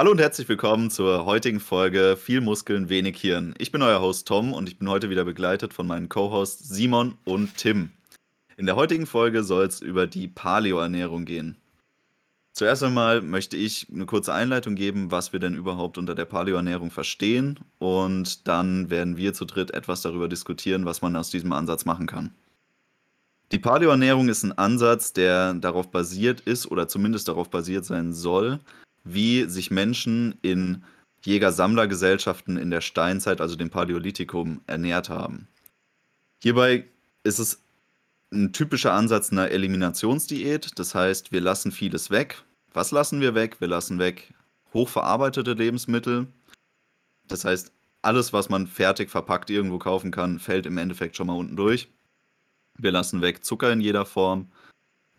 [0.00, 3.52] Hallo und herzlich willkommen zur heutigen Folge Viel Muskeln, wenig Hirn.
[3.58, 7.18] Ich bin euer Host Tom und ich bin heute wieder begleitet von meinen Co-Hosts Simon
[7.26, 7.90] und Tim.
[8.56, 11.58] In der heutigen Folge soll es über die Paleo-Ernährung gehen.
[12.54, 16.90] Zuerst einmal möchte ich eine kurze Einleitung geben, was wir denn überhaupt unter der Paleo-Ernährung
[16.90, 21.84] verstehen und dann werden wir zu dritt etwas darüber diskutieren, was man aus diesem Ansatz
[21.84, 22.32] machen kann.
[23.52, 28.60] Die Paleo-Ernährung ist ein Ansatz, der darauf basiert ist oder zumindest darauf basiert sein soll,
[29.12, 30.84] wie sich Menschen in
[31.24, 35.48] Jäger-Sammler-Gesellschaften in der Steinzeit, also dem Paläolithikum, ernährt haben.
[36.42, 36.86] Hierbei
[37.22, 37.62] ist es
[38.32, 40.78] ein typischer Ansatz einer Eliminationsdiät.
[40.78, 42.42] Das heißt, wir lassen vieles weg.
[42.72, 43.60] Was lassen wir weg?
[43.60, 44.32] Wir lassen weg
[44.72, 46.28] hochverarbeitete Lebensmittel.
[47.26, 51.36] Das heißt, alles, was man fertig verpackt irgendwo kaufen kann, fällt im Endeffekt schon mal
[51.36, 51.88] unten durch.
[52.78, 54.50] Wir lassen weg Zucker in jeder Form.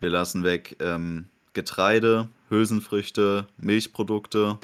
[0.00, 4.58] Wir lassen weg ähm, Getreide, Hülsenfrüchte, Milchprodukte.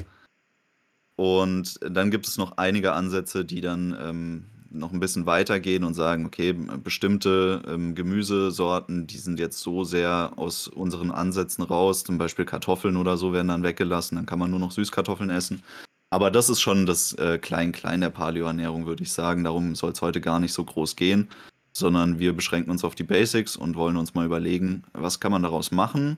[1.16, 5.94] Und dann gibt es noch einige Ansätze, die dann ähm, noch ein bisschen weitergehen und
[5.94, 12.18] sagen, okay, bestimmte ähm, Gemüsesorten, die sind jetzt so sehr aus unseren Ansätzen raus, zum
[12.18, 15.62] Beispiel Kartoffeln oder so werden dann weggelassen, dann kann man nur noch Süßkartoffeln essen.
[16.10, 19.44] Aber das ist schon das äh, Klein-Klein der Paleo-Ernährung, würde ich sagen.
[19.44, 21.28] Darum soll es heute gar nicht so groß gehen,
[21.72, 25.42] sondern wir beschränken uns auf die Basics und wollen uns mal überlegen, was kann man
[25.42, 26.16] daraus machen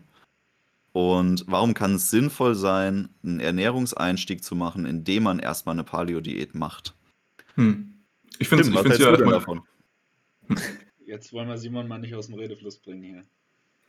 [0.92, 6.54] und warum kann es sinnvoll sein, einen Ernährungseinstieg zu machen, indem man erstmal eine Paleo-Diät
[6.54, 6.94] macht.
[7.54, 8.04] Hm.
[8.38, 9.62] Ich finde es ja erstmal davon.
[11.06, 13.24] Jetzt wollen wir Simon mal nicht aus dem Redefluss bringen hier.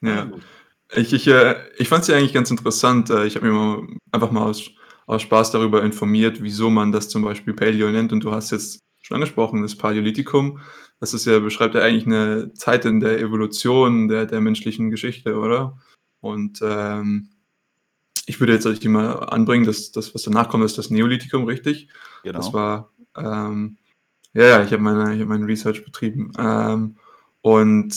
[0.02, 0.31] Ja.
[0.94, 3.09] Ich, ich, äh, ich fand es ja eigentlich ganz interessant.
[3.09, 4.72] Äh, ich habe mir mal einfach mal aus,
[5.05, 8.11] aus Spaß darüber informiert, wieso man das zum Beispiel Paleo nennt.
[8.11, 10.59] Und du hast jetzt schon angesprochen, das Paläolithikum.
[10.99, 15.38] Das ist ja, beschreibt ja eigentlich eine Zeit in der Evolution der, der menschlichen Geschichte,
[15.38, 15.77] oder?
[16.22, 17.30] Und ähm,
[18.25, 21.89] ich würde jetzt euch mal anbringen, dass das, was danach kommt, ist das Neolithikum, richtig?
[22.23, 22.38] Genau.
[22.38, 23.78] Das war ähm,
[24.33, 26.31] ja, ja, ich habe meine, ich hab meine Research betrieben.
[26.38, 26.95] Ähm,
[27.41, 27.94] und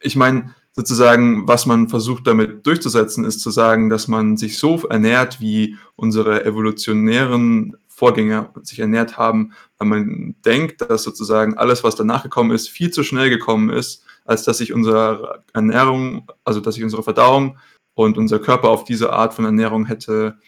[0.00, 4.82] ich meine, sozusagen, was man versucht damit durchzusetzen, ist zu sagen, dass man sich so
[4.88, 11.96] ernährt, wie unsere evolutionären Vorgänger sich ernährt haben, weil man denkt, dass sozusagen alles, was
[11.96, 16.76] danach gekommen ist, viel zu schnell gekommen ist, als dass sich unsere Ernährung, also dass
[16.76, 17.58] sich unsere Verdauung
[17.92, 20.38] und unser Körper auf diese Art von Ernährung hätte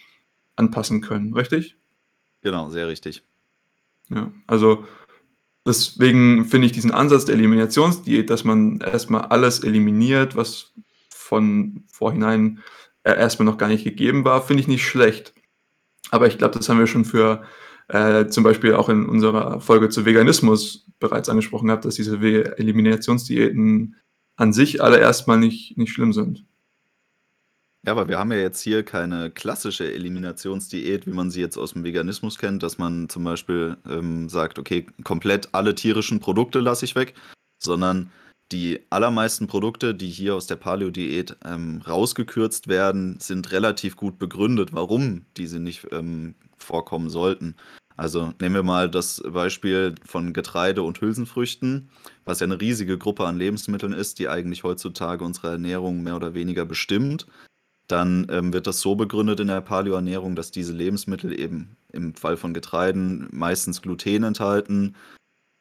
[0.55, 1.77] anpassen können, richtig?
[2.41, 3.21] Genau, sehr richtig.
[4.09, 4.85] Ja, also
[5.63, 10.73] deswegen finde ich diesen Ansatz der Eliminationsdiät, dass man erstmal alles eliminiert, was
[11.11, 12.63] von vorhinein
[13.03, 15.35] äh, erstmal noch gar nicht gegeben war, finde ich nicht schlecht.
[16.13, 17.41] Aber ich glaube, das haben wir schon für
[17.87, 23.95] äh, zum Beispiel auch in unserer Folge zu Veganismus bereits angesprochen gehabt, dass diese Eliminationsdiäten
[24.35, 26.45] an sich alle erstmal nicht, nicht schlimm sind.
[27.83, 31.73] Ja, aber wir haben ja jetzt hier keine klassische Eliminationsdiät, wie man sie jetzt aus
[31.73, 36.85] dem Veganismus kennt, dass man zum Beispiel ähm, sagt, okay, komplett alle tierischen Produkte lasse
[36.85, 37.15] ich weg,
[37.57, 38.11] sondern
[38.51, 44.73] die allermeisten Produkte, die hier aus der Paleo-Diät ähm, rausgekürzt werden, sind relativ gut begründet,
[44.73, 47.55] warum diese nicht ähm, vorkommen sollten.
[47.95, 51.89] Also nehmen wir mal das Beispiel von Getreide und Hülsenfrüchten,
[52.25, 56.33] was ja eine riesige Gruppe an Lebensmitteln ist, die eigentlich heutzutage unsere Ernährung mehr oder
[56.33, 57.27] weniger bestimmt
[57.87, 62.37] dann ähm, wird das so begründet in der Paleoernährung, dass diese Lebensmittel eben im Fall
[62.37, 64.95] von Getreiden meistens Gluten enthalten,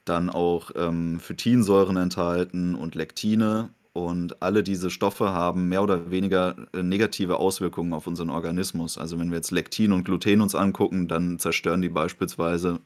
[0.05, 3.71] dann auch ähm, Phytinsäuren enthalten und Lektine.
[3.95, 8.97] Und alle diese Stoffe haben mehr oder weniger äh, negative Auswirkungen auf unseren Organismus.
[8.97, 12.81] Also wenn wir jetzt Lektin und Gluten uns angucken, dann zerstören die beispielsweise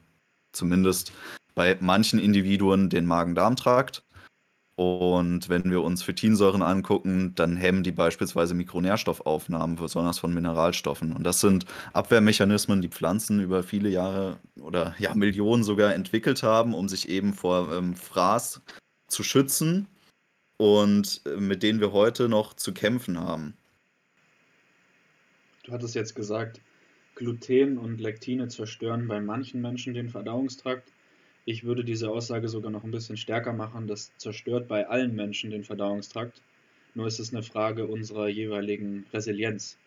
[0.51, 1.13] zumindest
[1.55, 4.03] bei manchen Individuen den Magen-Darm-Trakt.
[4.77, 11.13] Und wenn wir uns Phytinsäuren angucken, dann hemmen die beispielsweise Mikronährstoffaufnahmen, besonders von Mineralstoffen.
[11.13, 16.75] Und das sind Abwehrmechanismen, die Pflanzen über viele Jahre oder ja, Millionen sogar entwickelt haben,
[16.75, 18.61] um sich eben vor ähm, Fraß
[19.07, 19.87] zu schützen
[20.57, 23.57] und äh, mit denen wir heute noch zu kämpfen haben.
[25.63, 26.61] Du hattest jetzt gesagt,
[27.15, 30.93] Gluten und Lektine zerstören bei manchen Menschen den Verdauungstrakt.
[31.49, 35.49] Ich würde diese Aussage sogar noch ein bisschen stärker machen, das zerstört bei allen Menschen
[35.49, 36.41] den Verdauungstrakt.
[36.93, 39.77] Nur ist es eine Frage unserer jeweiligen Resilienz,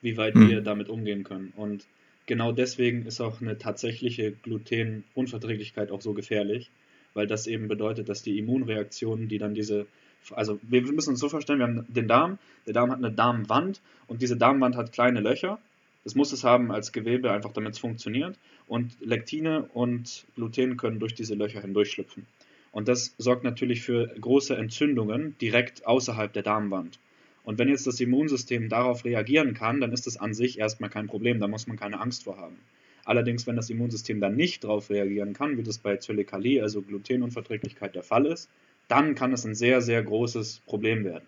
[0.00, 0.48] wie weit hm.
[0.48, 1.52] wir damit umgehen können.
[1.56, 1.88] Und
[2.26, 6.70] genau deswegen ist auch eine tatsächliche Glutenunverträglichkeit auch so gefährlich,
[7.14, 9.88] weil das eben bedeutet, dass die Immunreaktionen, die dann diese,
[10.30, 13.80] also wir müssen uns so vorstellen, wir haben den Darm, der Darm hat eine Darmwand
[14.06, 15.58] und diese Darmwand hat kleine Löcher
[16.08, 18.38] das muss es haben als Gewebe, einfach damit es funktioniert.
[18.66, 22.24] Und Lektine und Gluten können durch diese Löcher hindurchschlüpfen.
[22.72, 26.98] Und das sorgt natürlich für große Entzündungen direkt außerhalb der Darmwand.
[27.44, 31.08] Und wenn jetzt das Immunsystem darauf reagieren kann, dann ist das an sich erstmal kein
[31.08, 32.56] Problem, da muss man keine Angst vor haben.
[33.04, 37.94] Allerdings, wenn das Immunsystem dann nicht darauf reagieren kann, wie das bei Zöliakie, also Glutenunverträglichkeit
[37.94, 38.48] der Fall ist,
[38.88, 41.26] dann kann es ein sehr, sehr großes Problem werden.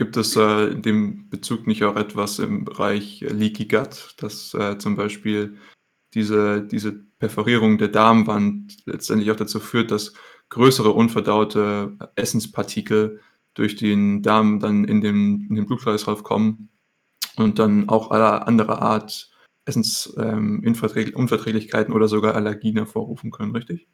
[0.00, 4.78] Gibt es äh, in dem Bezug nicht auch etwas im Bereich Leaky Gut, dass äh,
[4.78, 5.58] zum Beispiel
[6.14, 10.14] diese, diese Perforierung der Darmwand letztendlich auch dazu führt, dass
[10.48, 13.20] größere unverdaute Essenspartikel
[13.52, 16.70] durch den Darm dann in den, in den Blutkreislauf kommen
[17.36, 19.30] und dann auch aller andere Art
[19.66, 23.86] Essensunverträglichkeiten ähm, oder sogar Allergien hervorrufen können, richtig?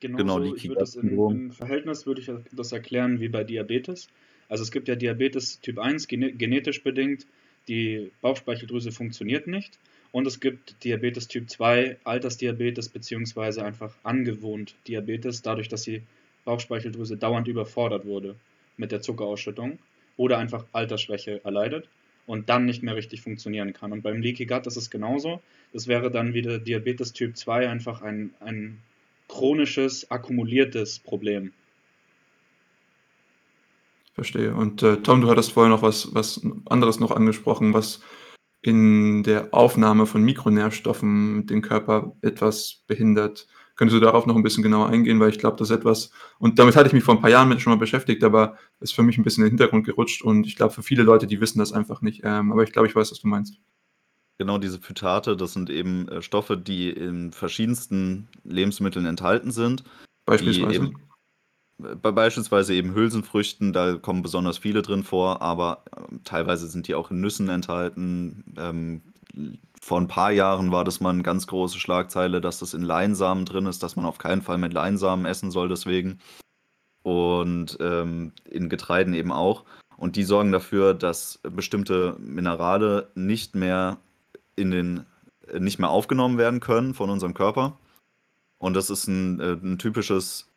[0.00, 3.44] Genau, genau so, ich würde das in, im Verhältnis würde ich das erklären wie bei
[3.44, 4.08] Diabetes.
[4.52, 7.26] Also es gibt ja Diabetes Typ 1 genetisch bedingt,
[7.68, 9.78] die Bauchspeicheldrüse funktioniert nicht
[10.10, 16.02] und es gibt Diabetes Typ 2, Altersdiabetes beziehungsweise einfach angewohnt Diabetes, dadurch, dass die
[16.44, 18.36] Bauchspeicheldrüse dauernd überfordert wurde
[18.76, 19.78] mit der Zuckerausschüttung
[20.18, 21.88] oder einfach Altersschwäche erleidet
[22.26, 23.90] und dann nicht mehr richtig funktionieren kann.
[23.90, 25.40] Und beim Leaky Gut ist es genauso.
[25.72, 28.76] Das wäre dann wieder Diabetes Typ 2 einfach ein, ein
[29.28, 31.54] chronisches, akkumuliertes Problem.
[34.14, 34.54] Verstehe.
[34.54, 38.00] Und äh, Tom, du hattest vorher noch was, was anderes noch angesprochen, was
[38.60, 43.46] in der Aufnahme von Mikronährstoffen den Körper etwas behindert.
[43.74, 46.58] Könntest du darauf noch ein bisschen genauer eingehen, weil ich glaube, das ist etwas, und
[46.58, 49.02] damit hatte ich mich vor ein paar Jahren mit schon mal beschäftigt, aber ist für
[49.02, 51.58] mich ein bisschen in den Hintergrund gerutscht und ich glaube, für viele Leute, die wissen
[51.58, 52.20] das einfach nicht.
[52.22, 53.58] Ähm, aber ich glaube, ich weiß, was du meinst.
[54.38, 59.84] Genau, diese Phytate, das sind eben äh, Stoffe, die in verschiedensten Lebensmitteln enthalten sind.
[60.26, 60.92] Beispielsweise?
[61.78, 66.94] Bei beispielsweise eben Hülsenfrüchten, da kommen besonders viele drin vor, aber äh, teilweise sind die
[66.94, 68.44] auch in Nüssen enthalten.
[68.56, 69.02] Ähm,
[69.80, 73.44] vor ein paar Jahren war das mal eine ganz große Schlagzeile, dass das in Leinsamen
[73.44, 76.20] drin ist, dass man auf keinen Fall mit Leinsamen essen soll deswegen.
[77.02, 79.64] Und ähm, in Getreiden eben auch.
[79.96, 83.98] Und die sorgen dafür, dass bestimmte Minerale nicht mehr
[84.54, 85.06] in den
[85.58, 87.78] nicht mehr aufgenommen werden können von unserem Körper.
[88.58, 90.51] Und das ist ein, äh, ein typisches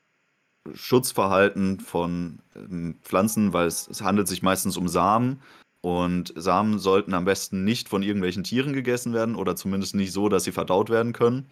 [0.73, 5.41] Schutzverhalten von ähm, Pflanzen, weil es, es handelt sich meistens um Samen.
[5.81, 10.29] Und Samen sollten am besten nicht von irgendwelchen Tieren gegessen werden oder zumindest nicht so,
[10.29, 11.47] dass sie verdaut werden können.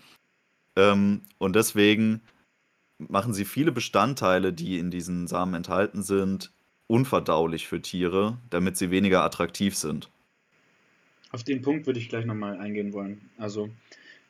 [0.75, 2.21] Ähm, und deswegen
[2.97, 6.51] machen sie viele Bestandteile, die in diesen Samen enthalten sind,
[6.87, 10.09] unverdaulich für Tiere, damit sie weniger attraktiv sind.
[11.31, 13.29] Auf den Punkt würde ich gleich nochmal eingehen wollen.
[13.37, 13.69] Also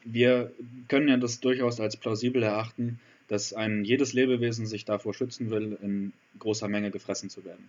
[0.04, 0.52] wir
[0.88, 3.00] können ja das durchaus als plausibel erachten,
[3.34, 7.68] dass ein jedes Lebewesen sich davor schützen will, in großer Menge gefressen zu werden.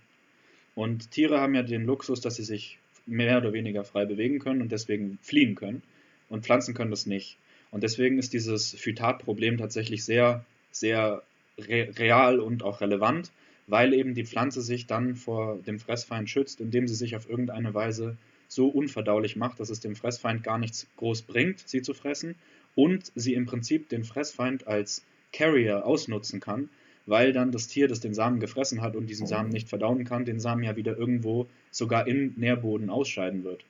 [0.74, 4.60] Und Tiere haben ja den Luxus, dass sie sich mehr oder weniger frei bewegen können
[4.60, 5.82] und deswegen fliehen können.
[6.28, 7.38] Und Pflanzen können das nicht.
[7.70, 11.22] Und deswegen ist dieses Phytatproblem tatsächlich sehr, sehr
[11.58, 13.32] re real und auch relevant,
[13.66, 17.72] weil eben die Pflanze sich dann vor dem Fressfeind schützt, indem sie sich auf irgendeine
[17.72, 18.18] Weise
[18.48, 22.34] so unverdaulich macht, dass es dem Fressfeind gar nichts groß bringt, sie zu fressen
[22.74, 25.02] und sie im Prinzip den Fressfeind als
[25.34, 26.68] Carrier ausnutzen kann,
[27.06, 30.24] weil dann das Tier, das den Samen gefressen hat und diesen Samen nicht verdauen kann,
[30.24, 33.64] den Samen ja wieder irgendwo sogar im Nährboden ausscheiden wird.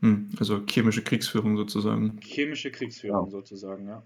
[0.00, 2.18] Hm, also chemische Kriegsführung sozusagen.
[2.20, 3.30] Chemische Kriegsführung ja.
[3.30, 4.02] sozusagen, ja.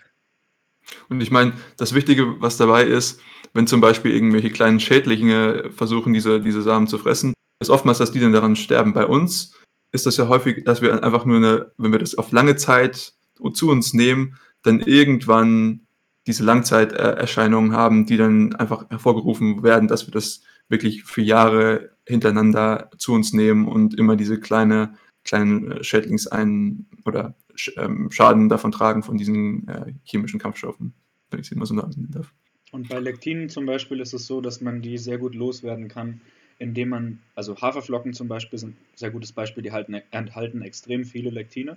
[1.08, 3.20] Und ich meine, das Wichtige, was dabei ist,
[3.52, 8.12] wenn zum Beispiel irgendwelche kleinen Schädlinge versuchen, diese, diese Samen zu fressen, ist oftmals, dass
[8.12, 8.92] die dann daran sterben.
[8.92, 9.54] Bei uns
[9.92, 13.12] ist das ja häufig, dass wir einfach nur eine, wenn wir das auf lange Zeit
[13.52, 15.86] zu uns nehmen, dann irgendwann
[16.26, 22.90] diese Langzeiterscheinungen haben, die dann einfach hervorgerufen werden, dass wir das wirklich für Jahre hintereinander
[22.98, 27.34] zu uns nehmen und immer diese kleine, kleinen äh, Schädlingsein oder
[27.76, 30.94] ähm, Schaden davon tragen von diesen äh, chemischen Kampfstoffen,
[31.30, 32.32] wenn ich sie mal so nennen darf.
[32.72, 36.22] Und bei Lektinen zum Beispiel ist es so, dass man die sehr gut loswerden kann,
[36.58, 41.04] indem man, also Haferflocken zum Beispiel sind ein sehr gutes Beispiel, die halten, enthalten extrem
[41.04, 41.76] viele Lektine.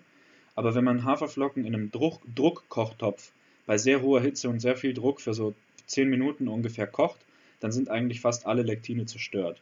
[0.56, 3.34] Aber wenn man Haferflocken in einem Druck, Druckkochtopf
[3.66, 5.54] bei sehr hoher Hitze und sehr viel Druck für so
[5.88, 7.20] 10 Minuten ungefähr kocht,
[7.60, 9.62] dann sind eigentlich fast alle Lektine zerstört.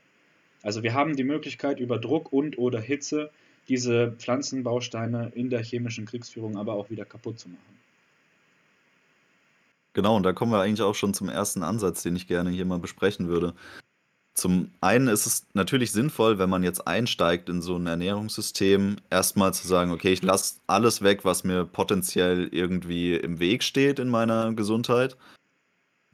[0.61, 3.31] Also wir haben die Möglichkeit über Druck und oder Hitze
[3.67, 7.79] diese Pflanzenbausteine in der chemischen Kriegsführung aber auch wieder kaputt zu machen.
[9.93, 12.65] Genau, und da kommen wir eigentlich auch schon zum ersten Ansatz, den ich gerne hier
[12.65, 13.53] mal besprechen würde.
[14.35, 19.53] Zum einen ist es natürlich sinnvoll, wenn man jetzt einsteigt in so ein Ernährungssystem, erstmal
[19.53, 24.09] zu sagen: „Okay, ich lasse alles weg, was mir potenziell irgendwie im Weg steht in
[24.09, 25.17] meiner Gesundheit.“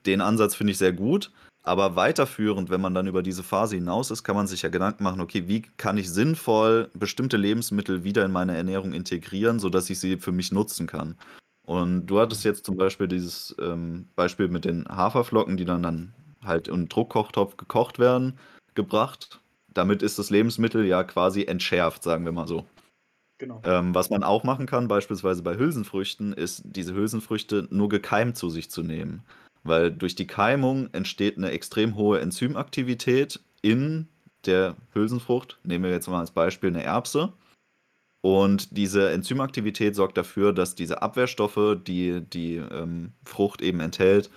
[0.05, 1.31] Den Ansatz finde ich sehr gut,
[1.63, 5.03] aber weiterführend, wenn man dann über diese Phase hinaus ist, kann man sich ja Gedanken
[5.03, 9.99] machen: „Okay, wie kann ich sinnvoll bestimmte Lebensmittel wieder in meine Ernährung integrieren, sodass ich
[9.99, 11.17] sie für mich nutzen kann?“
[11.63, 16.13] Und du hattest jetzt zum Beispiel dieses, ähm, Beispiel mit den Haferflocken, die dann dann
[16.43, 18.38] halt im Druckkochtopf gekocht werden,
[18.75, 19.39] gebracht.
[19.74, 22.65] Damit ist das Lebensmittel ja quasi entschärft, sagen wir mal so.
[23.38, 23.62] Genau.
[23.63, 28.50] Ähm, was man auch machen kann, beispielsweise bei Hülsenfrüchten, ist, diese Hülsenfrüchte nur gekeimt zu
[28.50, 29.24] sich zu nehmen.
[29.63, 34.08] Weil durch die Keimung entsteht eine extrem hohe Enzymaktivität in
[34.46, 35.60] der Hülsenfrucht.
[35.63, 37.34] Nehmen wir jetzt mal als Beispiel eine Erbse.
[38.22, 44.29] Und diese Enzymaktivität sorgt dafür, dass diese Abwehrstoffe, die die ähm, Frucht eben enthält,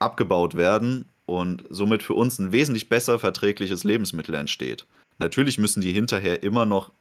[0.00, 4.86] abgebaut werden und somit für uns ein wesentlich besser verträgliches Lebensmittel entsteht.
[5.18, 6.92] Natürlich müssen die hinterher immer noch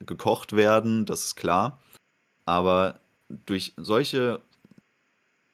[0.00, 1.80] gekocht werden, das ist klar.
[2.44, 3.00] Aber
[3.46, 4.42] durch solche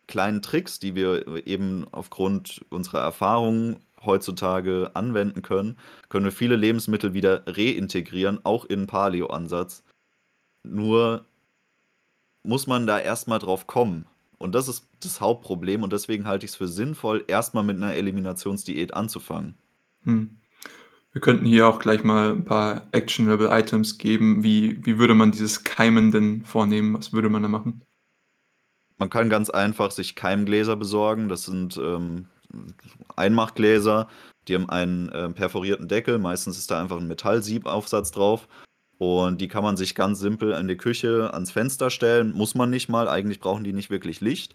[0.06, 7.14] kleinen Tricks, die wir eben aufgrund unserer Erfahrungen heutzutage anwenden können, können wir viele Lebensmittel
[7.14, 9.82] wieder reintegrieren, auch in Paleo-Ansatz.
[10.62, 11.24] Nur
[12.42, 14.06] muss man da erstmal drauf kommen.
[14.38, 17.94] Und das ist das Hauptproblem und deswegen halte ich es für sinnvoll, erstmal mit einer
[17.94, 19.56] Eliminationsdiät anzufangen.
[20.02, 20.38] Hm.
[21.12, 24.42] Wir könnten hier auch gleich mal ein paar actionable Items geben.
[24.42, 26.92] Wie, wie würde man dieses Keimen denn vornehmen?
[26.98, 27.82] Was würde man da machen?
[28.98, 31.28] Man kann ganz einfach sich Keimgläser besorgen.
[31.28, 32.26] Das sind ähm,
[33.14, 34.08] Einmachgläser,
[34.48, 36.18] die haben einen äh, perforierten Deckel.
[36.18, 38.48] Meistens ist da einfach ein Metallsiebaufsatz drauf.
[38.98, 42.32] Und die kann man sich ganz simpel in die Küche ans Fenster stellen.
[42.32, 44.54] Muss man nicht mal, eigentlich brauchen die nicht wirklich Licht.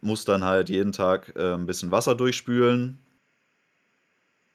[0.00, 2.98] Muss dann halt jeden Tag äh, ein bisschen Wasser durchspülen,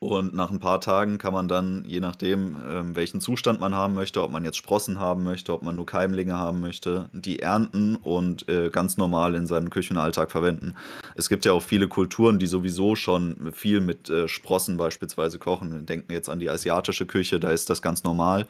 [0.01, 3.93] und nach ein paar Tagen kann man dann, je nachdem, ähm, welchen Zustand man haben
[3.93, 7.97] möchte, ob man jetzt Sprossen haben möchte, ob man nur Keimlinge haben möchte, die ernten
[7.97, 10.75] und äh, ganz normal in seinem Küchenalltag verwenden.
[11.15, 15.85] Es gibt ja auch viele Kulturen, die sowieso schon viel mit äh, Sprossen beispielsweise kochen.
[15.85, 18.47] Denken jetzt an die asiatische Küche, da ist das ganz normal.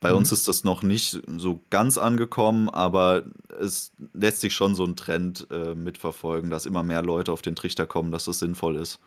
[0.00, 0.14] Bei Mhm.
[0.14, 3.24] uns ist das noch nicht so ganz angekommen, aber
[3.60, 7.54] es lässt sich schon so ein Trend äh, mitverfolgen, dass immer mehr Leute auf den
[7.54, 9.00] Trichter kommen, dass das sinnvoll ist.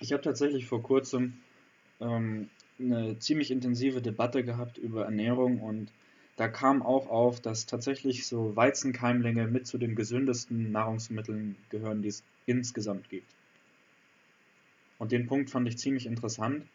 [0.00, 1.44] Ich habe tatsächlich vor kurzem
[2.00, 5.92] ähm, eine ziemlich intensive Debatte gehabt über Ernährung und
[6.36, 12.08] da kam auch auf, dass tatsächlich so Weizenkeimlinge mit zu den gesündesten Nahrungsmitteln gehören, die
[12.08, 13.36] es insgesamt gibt.
[14.98, 16.68] Und den Punkt fand ich ziemlich interessant,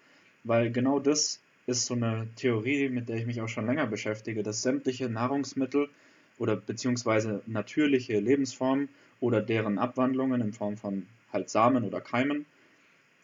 [0.44, 4.44] weil genau das ist so eine Theorie, mit der ich mich auch schon länger beschäftige,
[4.44, 5.90] dass sämtliche Nahrungsmittel
[6.38, 12.46] oder beziehungsweise natürliche Lebensformen oder deren Abwandlungen in Form von halt Samen oder Keimen,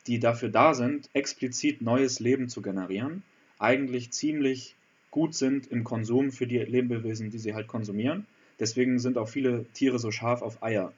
[0.07, 3.23] die dafür da sind, explizit neues Leben zu generieren,
[3.59, 4.75] eigentlich ziemlich
[5.11, 8.25] gut sind im Konsum für die Lebewesen, die sie halt konsumieren.
[8.59, 10.93] Deswegen sind auch viele Tiere so scharf auf Eier.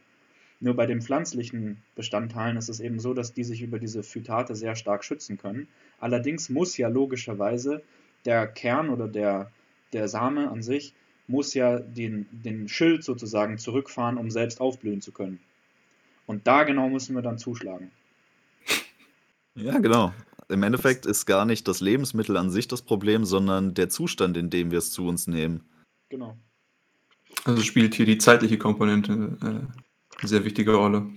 [0.63, 4.55] Nur bei den pflanzlichen Bestandteilen ist es eben so, dass die sich über diese Phytate
[4.55, 5.67] sehr stark schützen können.
[5.99, 7.83] Allerdings muss ja logischerweise
[8.23, 9.51] der Kern oder der,
[9.91, 10.93] der Same an sich
[11.27, 15.41] muss ja den, den Schild sozusagen zurückfahren, um selbst aufblühen zu können.
[16.27, 17.91] Und da genau müssen wir dann zuschlagen.
[19.55, 20.13] Ja, genau.
[20.47, 24.49] Im Endeffekt ist gar nicht das Lebensmittel an sich das Problem, sondern der Zustand, in
[24.49, 25.65] dem wir es zu uns nehmen.
[26.07, 26.37] Genau.
[27.43, 29.83] Also spielt hier die zeitliche Komponente äh,
[30.23, 31.07] sehr wichtige Rolle.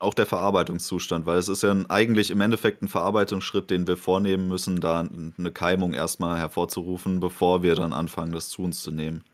[0.00, 4.46] Auch der Verarbeitungszustand, weil es ist ja eigentlich im Endeffekt ein Verarbeitungsschritt, den wir vornehmen
[4.46, 9.24] müssen, da eine Keimung erstmal hervorzurufen, bevor wir dann anfangen, das zu uns zu nehmen.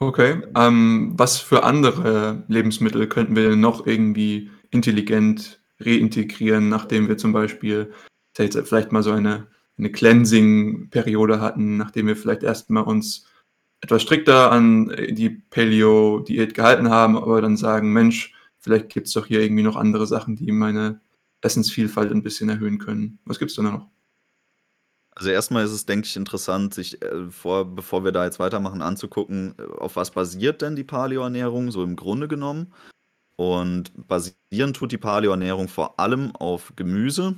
[0.00, 7.32] Okay, ähm, was für andere Lebensmittel könnten wir noch irgendwie intelligent reintegrieren, nachdem wir zum
[7.32, 7.90] Beispiel
[8.34, 9.46] vielleicht mal so eine,
[9.78, 13.26] eine Cleansing-Periode hatten, nachdem wir vielleicht erstmal uns
[13.84, 19.26] etwas strikter an die Paleo-Diät gehalten haben, aber dann sagen, Mensch, vielleicht gibt es doch
[19.26, 21.00] hier irgendwie noch andere Sachen, die meine
[21.42, 23.18] Essensvielfalt ein bisschen erhöhen können.
[23.26, 23.90] Was gibt es denn da noch?
[25.14, 28.82] Also erstmal ist es, denke ich, interessant, sich äh, vor, bevor wir da jetzt weitermachen,
[28.82, 32.72] anzugucken, äh, auf was basiert denn die Paleoernährung so im Grunde genommen.
[33.36, 37.36] Und basieren tut die Paleoernährung vor allem auf Gemüse.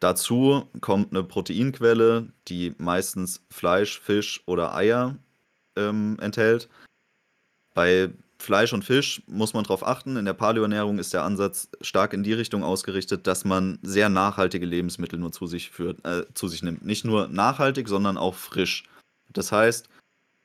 [0.00, 5.16] Dazu kommt eine Proteinquelle, die meistens Fleisch, Fisch oder Eier
[5.76, 6.68] ähm, enthält.
[7.74, 10.16] Bei Fleisch und Fisch muss man darauf achten.
[10.16, 14.66] In der Paleoernährung ist der Ansatz stark in die Richtung ausgerichtet, dass man sehr nachhaltige
[14.66, 16.84] Lebensmittel nur zu sich führt, äh, zu sich nimmt.
[16.84, 18.84] Nicht nur nachhaltig, sondern auch frisch.
[19.32, 19.88] Das heißt,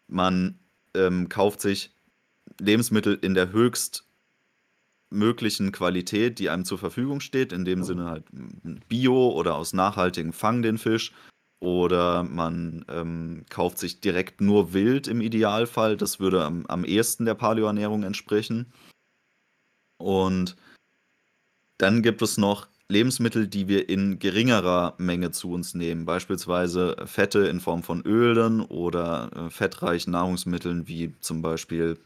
[0.07, 0.59] man
[0.93, 1.91] ähm, kauft sich
[2.59, 4.05] Lebensmittel in der höchst
[5.09, 8.23] möglichen Qualität, die einem zur Verfügung steht, in dem Sinne halt
[8.87, 11.11] Bio oder aus nachhaltigem Fang den Fisch.
[11.61, 15.95] Oder man ähm, kauft sich direkt nur wild im Idealfall.
[15.95, 18.73] Das würde am, am ehesten der Paleoernährung entsprechen.
[19.97, 20.55] Und
[21.77, 26.05] dann gibt es noch Lebensmittel, die wir in geringerer Menge zu uns nehmen.
[26.05, 31.99] Beispielsweise Fette in Form von Ölen oder äh, fettreichen Nahrungsmitteln wie zum Beispiel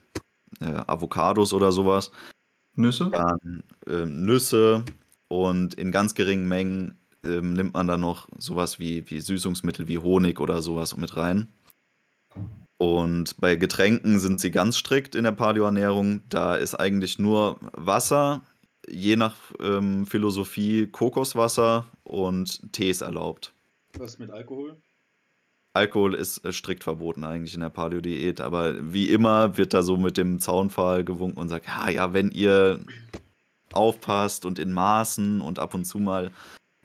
[0.59, 2.11] äh, Avocados oder sowas.
[2.75, 3.09] Nüsse?
[3.09, 4.83] Dann äh, Nüsse
[5.29, 9.99] und in ganz geringen Mengen ähm, nimmt man dann noch sowas wie, wie Süßungsmittel wie
[9.99, 11.47] Honig oder sowas mit rein.
[12.77, 16.21] Und bei Getränken sind sie ganz strikt in der Paleoernährung.
[16.29, 18.41] Da ist eigentlich nur Wasser,
[18.87, 23.53] je nach ähm, Philosophie Kokoswasser und Tees erlaubt.
[23.97, 24.75] Was mit Alkohol?
[25.73, 29.97] Alkohol ist äh, strikt verboten eigentlich in der Paleo-Diät, aber wie immer wird da so
[29.97, 32.79] mit dem Zaunpfahl gewunken und sagt, ja, ja, wenn ihr
[33.75, 36.31] aufpasst und in Maßen und ab und zu mal.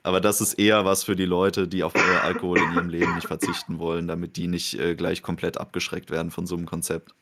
[0.03, 3.15] Aber das ist eher was für die Leute, die auf äh, Alkohol in ihrem Leben
[3.15, 7.15] nicht verzichten wollen, damit die nicht äh, gleich komplett abgeschreckt werden von so einem Konzept.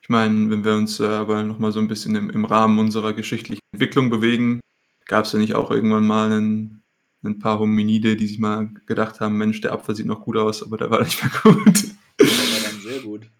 [0.00, 3.12] Ich meine, wenn wir uns äh, aber nochmal so ein bisschen im, im Rahmen unserer
[3.12, 4.60] geschichtlichen Entwicklung bewegen,
[5.06, 6.82] gab es ja nicht auch irgendwann mal einen,
[7.22, 10.62] ein paar Hominide, die sich mal gedacht haben, Mensch, der Apfel sieht noch gut aus,
[10.62, 11.84] aber der war nicht mehr gut.
[12.20, 13.30] Der war dann sehr gut.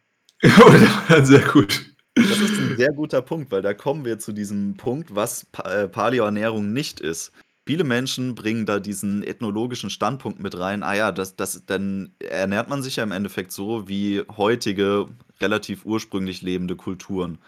[0.66, 1.94] Oder der war dann sehr gut.
[2.14, 5.62] Das ist ein sehr guter Punkt, weil da kommen wir zu diesem Punkt, was pa
[5.70, 7.32] äh, Paleoernährung nicht ist.
[7.66, 10.82] Viele Menschen bringen da diesen ethnologischen Standpunkt mit rein.
[10.82, 15.08] Ah ja, das, das, dann ernährt man sich ja im Endeffekt so wie heutige,
[15.40, 17.38] relativ ursprünglich lebende Kulturen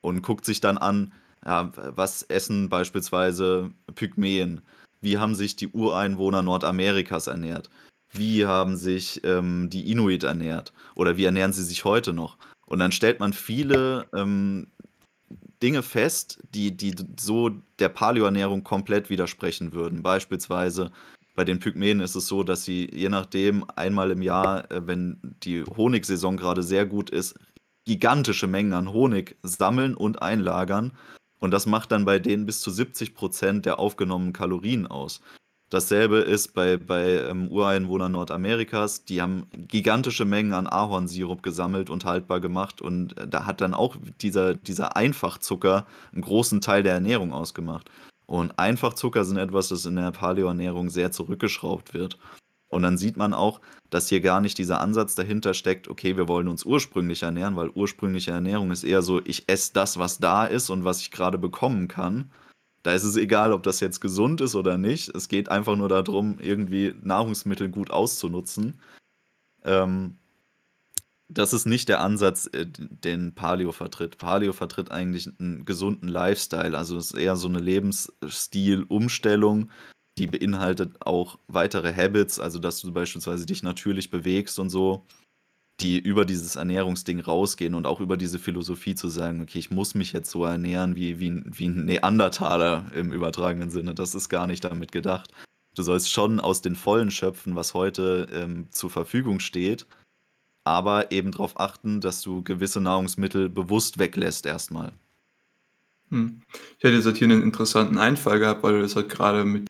[0.00, 1.12] und guckt sich dann an,
[1.44, 4.62] ja, was essen beispielsweise Pygmäen?
[5.00, 7.68] Wie haben sich die Ureinwohner Nordamerikas ernährt?
[8.12, 10.72] Wie haben sich ähm, die Inuit ernährt?
[10.94, 12.38] Oder wie ernähren sie sich heute noch?
[12.66, 14.68] Und dann stellt man viele ähm,
[15.62, 20.02] Dinge fest, die, die so der Paleoernährung komplett widersprechen würden.
[20.02, 20.90] Beispielsweise
[21.34, 25.18] bei den Pygmäen ist es so, dass sie je nachdem einmal im Jahr, äh, wenn
[25.42, 27.34] die Honigsaison gerade sehr gut ist,
[27.84, 30.92] gigantische Mengen an Honig sammeln und einlagern.
[31.38, 35.20] Und das macht dann bei denen bis zu 70 Prozent der aufgenommenen Kalorien aus.
[35.68, 39.04] Dasselbe ist bei, bei ähm, Ureinwohnern Nordamerikas.
[39.04, 42.80] Die haben gigantische Mengen an Ahornsirup gesammelt und haltbar gemacht.
[42.80, 47.90] Und äh, da hat dann auch dieser, dieser Einfachzucker einen großen Teil der Ernährung ausgemacht.
[48.26, 52.16] Und Einfachzucker sind etwas, das in der Paleoernährung sehr zurückgeschraubt wird.
[52.68, 56.28] Und dann sieht man auch, dass hier gar nicht dieser Ansatz dahinter steckt, okay, wir
[56.28, 60.44] wollen uns ursprünglich ernähren, weil ursprüngliche Ernährung ist eher so, ich esse das, was da
[60.44, 62.30] ist und was ich gerade bekommen kann.
[62.86, 65.08] Da ist es egal, ob das jetzt gesund ist oder nicht.
[65.08, 68.80] Es geht einfach nur darum, irgendwie Nahrungsmittel gut auszunutzen.
[69.64, 70.18] Ähm,
[71.28, 74.18] das ist nicht der Ansatz, äh, den Paleo vertritt.
[74.18, 76.78] Paleo vertritt eigentlich einen gesunden Lifestyle.
[76.78, 79.72] Also es ist eher so eine Lebensstilumstellung,
[80.16, 85.04] die beinhaltet auch weitere Habits, also dass du beispielsweise dich natürlich bewegst und so,
[85.80, 89.94] die über dieses Ernährungsding rausgehen und auch über diese Philosophie zu sagen, okay, ich muss
[89.94, 93.94] mich jetzt so ernähren wie, wie, wie ein Neandertaler im übertragenen Sinne.
[93.94, 95.30] Das ist gar nicht damit gedacht.
[95.74, 99.86] Du sollst schon aus den Vollen schöpfen, was heute ähm, zur Verfügung steht,
[100.64, 104.92] aber eben darauf achten, dass du gewisse Nahrungsmittel bewusst weglässt erstmal.
[106.08, 106.40] Hm.
[106.78, 109.68] Ich hätte jetzt hier einen interessanten Einfall gehabt, weil du das halt gerade mit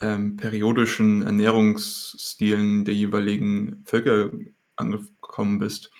[0.00, 4.30] ähm, periodischen Ernährungsstilen der jeweiligen Völker
[4.76, 5.90] angekommen bist.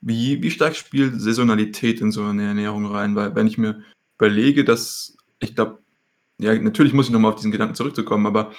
[0.00, 3.14] Wie, wie stark spielt Saisonalität in so eine Ernährung rein?
[3.16, 3.82] Weil wenn ich mir
[4.16, 5.78] überlege, dass ich glaube,
[6.38, 8.52] ja, natürlich muss ich nochmal auf diesen Gedanken zurückzukommen, aber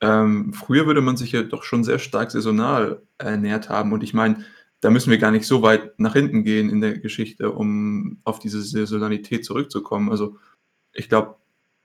[0.00, 3.92] ähm, früher würde man sich ja doch schon sehr stark saisonal ernährt haben.
[3.92, 4.44] Und ich meine,
[4.80, 8.38] da müssen wir gar nicht so weit nach hinten gehen in der Geschichte, um auf
[8.38, 10.10] diese Saisonalität zurückzukommen.
[10.10, 10.36] Also
[10.92, 11.36] ich glaube,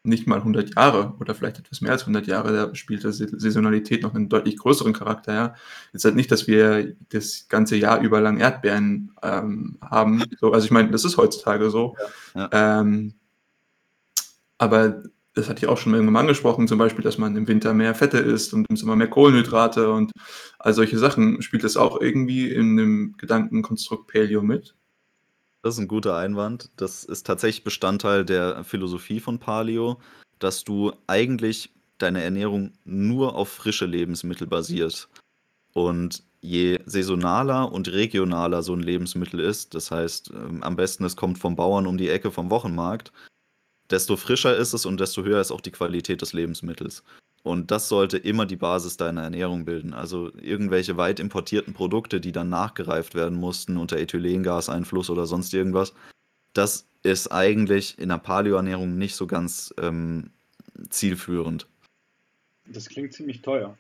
[0.04, 4.02] nicht mal 100 Jahre oder vielleicht etwas mehr als 100 Jahre, da spielt die Saisonalität
[4.02, 5.34] noch einen deutlich größeren Charakter.
[5.34, 5.56] Ja.
[5.94, 10.24] Jetzt halt nicht, dass wir das ganze Jahr über lang Erdbeeren ähm, haben.
[10.40, 11.96] So, also ich meine, das ist heutzutage so.
[12.34, 12.82] Ja, ja.
[12.82, 13.14] Ähm,
[14.58, 17.96] aber das hatte ich auch schon irgendwann angesprochen, zum Beispiel, dass man im Winter mehr
[17.96, 20.12] Fette isst und im Sommer mehr Kohlenhydrate und
[20.60, 21.42] all solche Sachen.
[21.42, 24.76] Spielt das auch irgendwie in dem Gedankenkonstrukt Paleo mit?
[25.62, 26.70] Das ist ein guter Einwand.
[26.76, 30.00] Das ist tatsächlich Bestandteil der Philosophie von Paleo,
[30.40, 31.70] dass du eigentlich
[32.00, 35.08] deine Ernährung nur auf frische Lebensmittel basiert.
[35.74, 41.16] Und je saisonaler und regionaler so ein Lebensmittel ist, das heißt, ähm, am besten es
[41.16, 43.12] kommt vom Bauern um die Ecke vom Wochenmarkt,
[43.92, 47.04] desto frischer ist es und desto höher ist auch die Qualität des Lebensmittels.
[47.44, 49.94] Und das sollte immer die Basis deiner Ernährung bilden.
[49.94, 55.94] Also irgendwelche weit importierten Produkte, die dann nachgereift werden mussten unter Ethylengaseinfluss oder sonst irgendwas,
[56.54, 60.30] das ist eigentlich in der Paleoernährung nicht so ganz ähm,
[60.90, 61.68] zielführend.
[62.66, 63.76] Das klingt ziemlich teuer.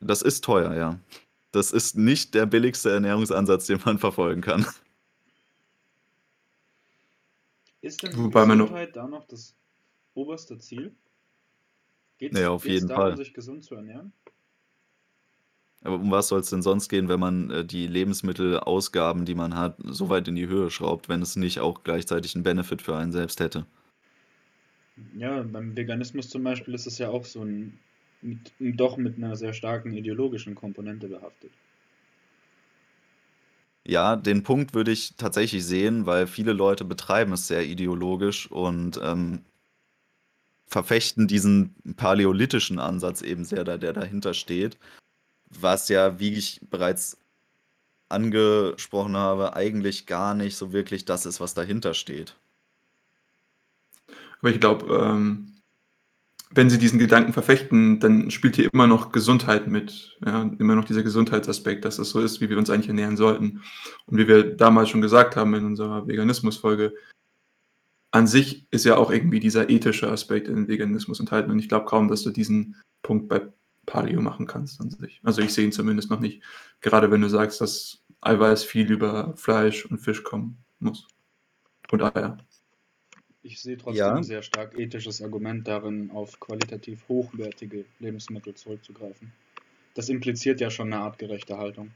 [0.00, 0.98] Das ist teuer, ja.
[1.52, 4.66] Das ist nicht der billigste Ernährungsansatz, den man verfolgen kann.
[7.80, 9.54] Ist denn Wobei Gesundheit da noch das
[10.14, 10.94] oberste Ziel?
[12.20, 13.16] Geht es auf jeden darum, Fall.
[13.16, 14.12] sich gesund zu ernähren?
[15.82, 19.56] Aber um was soll es denn sonst gehen, wenn man äh, die Lebensmittelausgaben, die man
[19.56, 22.94] hat, so weit in die Höhe schraubt, wenn es nicht auch gleichzeitig einen Benefit für
[22.94, 23.64] einen selbst hätte?
[25.16, 27.78] Ja, beim Veganismus zum Beispiel ist es ja auch so ein,
[28.20, 31.50] mit, doch mit einer sehr starken ideologischen Komponente behaftet.
[33.86, 39.00] Ja, den Punkt würde ich tatsächlich sehen, weil viele Leute betreiben es sehr ideologisch und
[39.02, 39.40] ähm,
[40.70, 44.78] verfechten diesen paläolithischen Ansatz eben sehr, der dahinter steht
[45.50, 47.18] was ja, wie ich bereits
[48.08, 52.36] angesprochen habe, eigentlich gar nicht so wirklich das ist, was dahinter steht.
[54.40, 55.54] Aber ich glaube, ähm,
[56.52, 60.18] wenn sie diesen Gedanken verfechten, dann spielt hier immer noch Gesundheit mit.
[60.24, 60.50] Ja?
[60.58, 63.62] Immer noch dieser Gesundheitsaspekt, dass es so ist, wie wir uns eigentlich ernähren sollten.
[64.06, 66.94] Und wie wir damals schon gesagt haben in unserer Veganismus-Folge,
[68.10, 71.50] an sich ist ja auch irgendwie dieser ethische Aspekt in Veganismus enthalten.
[71.50, 73.42] Und ich glaube kaum, dass du diesen Punkt bei
[73.86, 75.20] Paleo machen kannst an sich.
[75.22, 76.42] Also ich sehe ihn zumindest noch nicht.
[76.80, 81.06] Gerade wenn du sagst, dass Eiweiß viel über Fleisch und Fisch kommen muss.
[81.90, 82.38] Und Eier.
[83.42, 84.14] Ich sehe trotzdem ja.
[84.14, 89.32] ein sehr stark ethisches Argument darin, auf qualitativ hochwertige Lebensmittel zurückzugreifen.
[89.94, 91.90] Das impliziert ja schon eine artgerechte Haltung.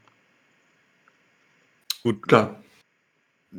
[2.03, 2.61] Gut, klar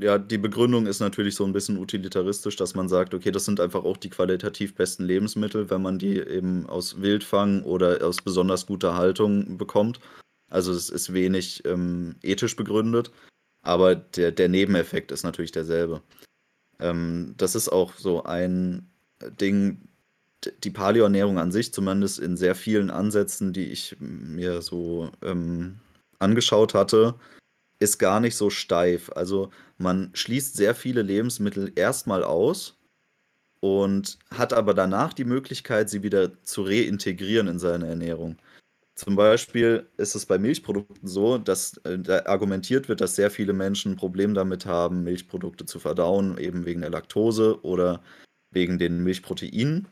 [0.00, 3.60] ja, die Begründung ist natürlich so ein bisschen utilitaristisch, dass man sagt, okay, das sind
[3.60, 8.66] einfach auch die qualitativ besten Lebensmittel, wenn man die eben aus Wildfang oder aus besonders
[8.66, 10.00] guter Haltung bekommt.
[10.50, 13.10] Also es ist wenig ähm, ethisch begründet,
[13.62, 16.02] aber der, der Nebeneffekt ist natürlich derselbe.
[16.78, 18.88] Ähm, das ist auch so ein
[19.40, 19.88] Ding,
[20.62, 25.80] die Paleoernährung an sich, zumindest in sehr vielen Ansätzen, die ich mir so ähm,
[26.18, 27.14] angeschaut hatte,
[27.78, 29.10] ist gar nicht so steif.
[29.14, 32.78] Also man schließt sehr viele Lebensmittel erstmal aus
[33.60, 38.36] und hat aber danach die Möglichkeit, sie wieder zu reintegrieren in seine Ernährung.
[38.94, 43.52] Zum Beispiel ist es bei Milchprodukten so, dass äh, da argumentiert wird, dass sehr viele
[43.52, 48.02] Menschen ein Problem damit haben, Milchprodukte zu verdauen, eben wegen der Laktose oder
[48.50, 49.86] wegen den Milchproteinen.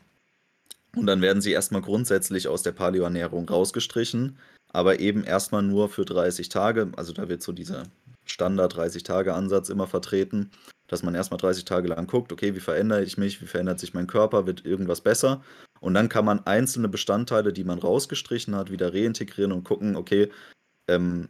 [0.95, 4.39] Und dann werden sie erstmal grundsätzlich aus der Paleoernährung rausgestrichen,
[4.75, 6.91] aber eben erstmal nur für 30 Tage.
[6.97, 7.83] Also da wird so dieser
[8.25, 10.51] Standard 30-Tage-Ansatz immer vertreten,
[10.87, 13.93] dass man erstmal 30 Tage lang guckt, okay, wie verändere ich mich, wie verändert sich
[13.93, 15.41] mein Körper, wird irgendwas besser.
[15.79, 20.29] Und dann kann man einzelne Bestandteile, die man rausgestrichen hat, wieder reintegrieren und gucken, okay,
[20.87, 21.29] ähm,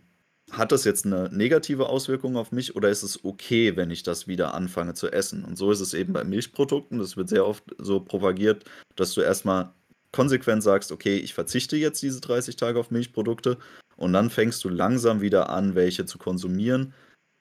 [0.51, 4.27] hat das jetzt eine negative Auswirkung auf mich oder ist es okay, wenn ich das
[4.27, 5.43] wieder anfange zu essen?
[5.43, 6.99] Und so ist es eben bei Milchprodukten.
[6.99, 8.63] Das wird sehr oft so propagiert,
[8.95, 9.73] dass du erstmal
[10.15, 13.57] konsequent sagst, okay, ich verzichte jetzt diese 30 Tage auf Milchprodukte
[13.97, 16.93] und dann fängst du langsam wieder an, welche zu konsumieren,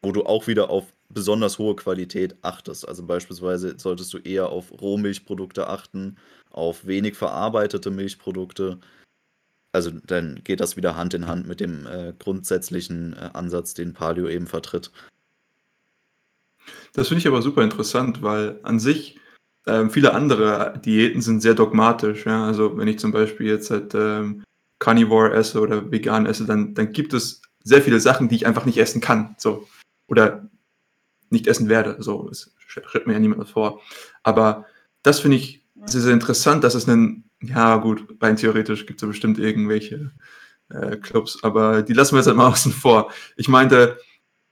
[0.02, 2.88] wo du auch wieder auf besonders hohe Qualität achtest.
[2.88, 6.16] Also beispielsweise solltest du eher auf Rohmilchprodukte achten,
[6.50, 8.80] auf wenig verarbeitete Milchprodukte.
[9.70, 13.92] Also dann geht das wieder Hand in Hand mit dem äh, grundsätzlichen äh, Ansatz, den
[13.92, 14.90] Paleo eben vertritt.
[16.92, 19.20] Das finde ich aber super interessant, weil an sich
[19.66, 22.26] ähm, viele andere Diäten sind sehr dogmatisch.
[22.26, 22.46] Ja?
[22.46, 24.44] Also wenn ich zum Beispiel jetzt halt ähm,
[24.78, 28.66] Carnivore esse oder vegan esse, dann, dann gibt es sehr viele Sachen, die ich einfach
[28.66, 29.34] nicht essen kann.
[29.38, 29.66] So.
[30.08, 30.48] Oder
[31.30, 31.96] nicht essen werde.
[32.00, 33.80] So, es schreibt mir ja niemand vor.
[34.22, 34.66] Aber
[35.02, 39.02] das finde ich sehr, sehr interessant, dass es einen, ja gut, rein theoretisch gibt es
[39.02, 40.12] ja bestimmt irgendwelche
[40.70, 43.12] äh, Clubs, aber die lassen wir jetzt halt mal außen vor.
[43.36, 43.98] Ich meinte,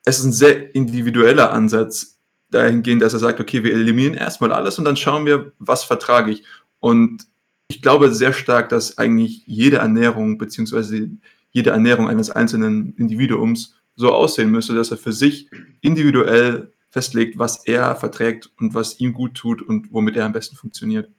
[0.04, 2.11] es ist ein sehr individueller Ansatz,
[2.54, 6.32] dahingehend, dass er sagt, okay, wir eliminieren erstmal alles und dann schauen wir, was vertrage
[6.32, 6.44] ich.
[6.80, 7.26] Und
[7.68, 11.10] ich glaube sehr stark, dass eigentlich jede Ernährung beziehungsweise
[11.50, 15.48] jede Ernährung eines einzelnen Individuums so aussehen müsste, dass er für sich
[15.80, 20.56] individuell festlegt, was er verträgt und was ihm gut tut und womit er am besten
[20.56, 21.10] funktioniert.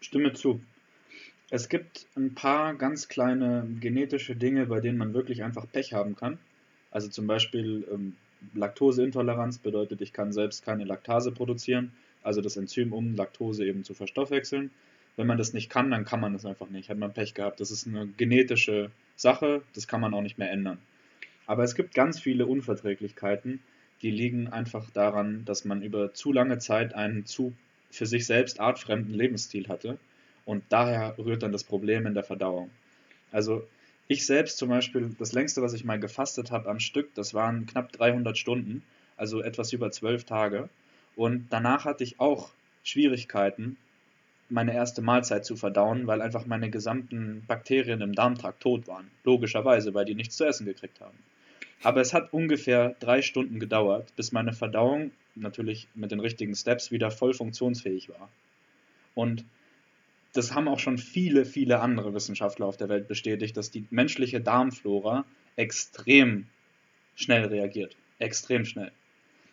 [0.00, 0.60] Stimme zu.
[1.50, 6.16] Es gibt ein paar ganz kleine genetische Dinge, bei denen man wirklich einfach Pech haben
[6.16, 6.38] kann.
[6.90, 8.14] Also zum Beispiel ähm,
[8.54, 13.94] Laktoseintoleranz bedeutet, ich kann selbst keine Laktase produzieren, also das Enzym, um Laktose eben zu
[13.94, 14.70] verstoffwechseln.
[15.16, 16.88] Wenn man das nicht kann, dann kann man das einfach nicht.
[16.88, 17.60] Hat man Pech gehabt.
[17.60, 20.78] Das ist eine genetische Sache, das kann man auch nicht mehr ändern.
[21.46, 23.60] Aber es gibt ganz viele Unverträglichkeiten,
[24.00, 27.52] die liegen einfach daran, dass man über zu lange Zeit einen zu
[27.90, 29.98] für sich selbst artfremden Lebensstil hatte.
[30.44, 32.70] Und daher rührt dann das Problem in der Verdauung.
[33.30, 33.66] Also
[34.12, 37.66] ich selbst zum Beispiel, das längste, was ich mal gefastet habe am Stück, das waren
[37.66, 38.82] knapp 300 Stunden,
[39.16, 40.68] also etwas über zwölf Tage.
[41.16, 42.50] Und danach hatte ich auch
[42.84, 43.76] Schwierigkeiten,
[44.48, 49.10] meine erste Mahlzeit zu verdauen, weil einfach meine gesamten Bakterien im Darmtrakt tot waren.
[49.24, 51.18] Logischerweise, weil die nichts zu essen gekriegt haben.
[51.82, 56.90] Aber es hat ungefähr drei Stunden gedauert, bis meine Verdauung natürlich mit den richtigen Steps
[56.90, 58.28] wieder voll funktionsfähig war.
[59.14, 59.44] Und
[60.32, 64.40] das haben auch schon viele, viele andere Wissenschaftler auf der Welt bestätigt, dass die menschliche
[64.40, 65.24] Darmflora
[65.56, 66.46] extrem
[67.14, 67.96] schnell reagiert.
[68.18, 68.92] Extrem schnell.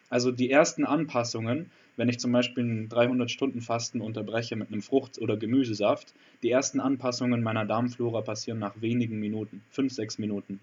[0.09, 5.37] Also die ersten Anpassungen, wenn ich zum Beispiel ein 300-Stunden-Fasten unterbreche mit einem Frucht- oder
[5.37, 6.13] Gemüsesaft,
[6.43, 10.59] die ersten Anpassungen meiner Darmflora passieren nach wenigen Minuten, 5, 6 Minuten.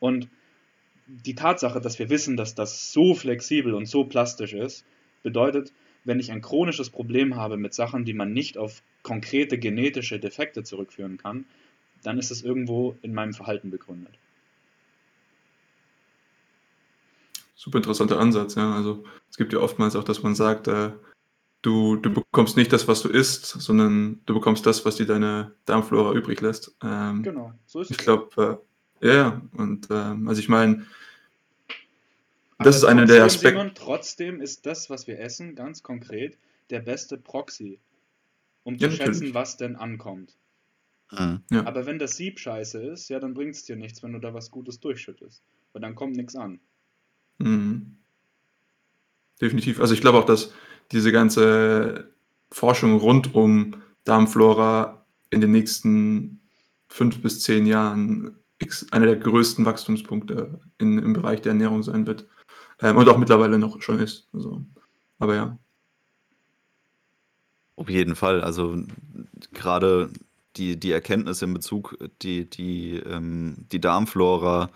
[0.00, 0.28] Und
[1.06, 4.84] die Tatsache, dass wir wissen, dass das so flexibel und so plastisch ist,
[5.22, 5.72] bedeutet,
[6.04, 10.64] wenn ich ein chronisches Problem habe mit Sachen, die man nicht auf konkrete genetische Defekte
[10.64, 11.44] zurückführen kann,
[12.02, 14.12] dann ist es irgendwo in meinem Verhalten begründet.
[17.54, 18.74] Super interessanter Ansatz, ja.
[18.74, 20.90] Also es gibt ja oftmals auch, dass man sagt, äh,
[21.62, 25.52] du, du bekommst nicht das, was du isst, sondern du bekommst das, was dir deine
[25.64, 26.76] Darmflora übrig lässt.
[26.82, 28.04] Ähm, Genau, so ist ich es.
[28.04, 28.60] glaube,
[29.00, 30.86] äh, ja, und ähm, also ich meine,
[32.62, 33.74] das ist einer der trotzdem, Aspekte.
[33.74, 36.38] Trotzdem ist das, was wir essen, ganz konkret
[36.70, 37.78] der beste Proxy,
[38.64, 39.18] um Ja, zu natürlich.
[39.18, 40.36] schätzen, was denn ankommt.
[41.10, 41.42] Mhm.
[41.50, 41.66] Ja.
[41.66, 44.32] Aber wenn das Sieb scheiße ist, ja, dann bringt es dir nichts, wenn du da
[44.34, 45.42] was Gutes durchschüttest.
[45.72, 46.60] Weil dann kommt nichts an.
[47.38, 47.96] Mhm.
[49.40, 49.80] Definitiv.
[49.80, 50.52] Also ich glaube auch, dass
[50.92, 52.10] diese ganze
[52.50, 56.40] Forschung rund um Darmflora in den nächsten
[56.88, 58.36] fünf bis zehn Jahren
[58.90, 62.28] einer der größten Wachstumspunkte in, im Bereich der Ernährung sein wird.
[62.82, 64.28] Ähm, und auch mittlerweile noch schon ist.
[64.32, 64.62] Also,
[65.18, 65.58] aber ja.
[67.76, 68.42] Auf jeden Fall.
[68.42, 68.82] Also
[69.52, 70.10] gerade
[70.56, 74.70] die, die Erkenntnis in Bezug, die, die, ähm, die Darmflora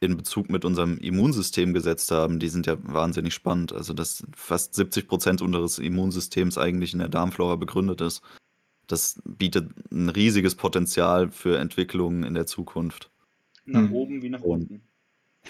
[0.00, 3.72] in Bezug mit unserem Immunsystem gesetzt haben, die sind ja wahnsinnig spannend.
[3.72, 8.22] Also dass fast 70 Prozent unseres Immunsystems eigentlich in der Darmflora begründet ist.
[8.86, 13.10] Das bietet ein riesiges Potenzial für Entwicklungen in der Zukunft.
[13.66, 13.92] Nach Hm.
[13.92, 14.82] oben wie nach Und- unten.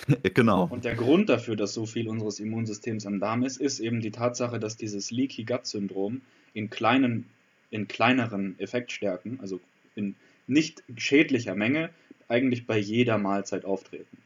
[0.35, 0.69] genau.
[0.71, 4.11] Und der Grund dafür, dass so viel unseres Immunsystems am Darm ist, ist eben die
[4.11, 6.21] Tatsache, dass dieses Leaky Gut Syndrom
[6.55, 7.27] in kleinen,
[7.71, 9.61] in kleineren Effektstärken, also
[9.95, 10.15] in
[10.47, 11.91] nicht schädlicher Menge,
[12.29, 14.19] eigentlich bei jeder Mahlzeit auftreten.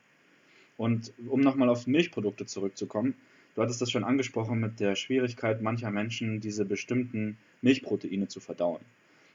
[0.77, 3.15] Und um nochmal auf Milchprodukte zurückzukommen,
[3.55, 8.81] du hattest das schon angesprochen mit der Schwierigkeit mancher Menschen, diese bestimmten Milchproteine zu verdauen.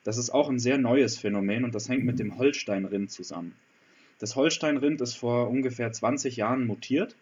[0.03, 3.55] Das ist auch ein sehr neues Phänomen und das hängt mit dem Holsteinrind zusammen.
[4.19, 7.15] Das Holsteinrind ist vor ungefähr 20 Jahren mutiert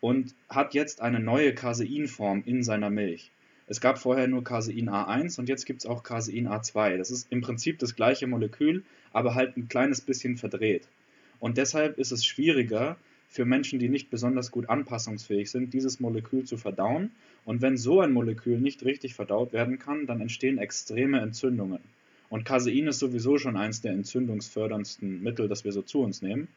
[0.00, 3.30] und hat jetzt eine neue Caseinform in seiner Milch.
[3.66, 6.98] Es gab vorher nur Casein A1 und jetzt gibt es auch Casein A2.
[6.98, 10.86] Das ist im Prinzip das gleiche Molekül, aber halt ein kleines bisschen verdreht.
[11.38, 12.96] Und deshalb ist es schwieriger
[13.28, 17.12] für Menschen, die nicht besonders gut anpassungsfähig sind, dieses Molekül zu verdauen.
[17.44, 21.80] Und wenn so ein Molekül nicht richtig verdaut werden kann, dann entstehen extreme Entzündungen.
[22.34, 26.48] Und Casein ist sowieso schon eins der entzündungsförderndsten Mittel, das wir so zu uns nehmen.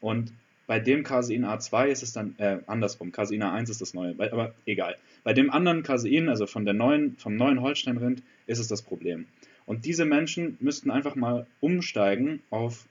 [0.00, 0.32] Und
[0.68, 4.54] bei dem Casein A2 ist es dann, äh, andersrum, Casein A1 ist das neue, aber
[4.64, 4.94] egal.
[5.24, 9.26] Bei dem anderen Casein, also von der neuen, vom neuen Holsteinrind, ist es das Problem.
[9.66, 12.86] Und diese Menschen müssten einfach mal umsteigen auf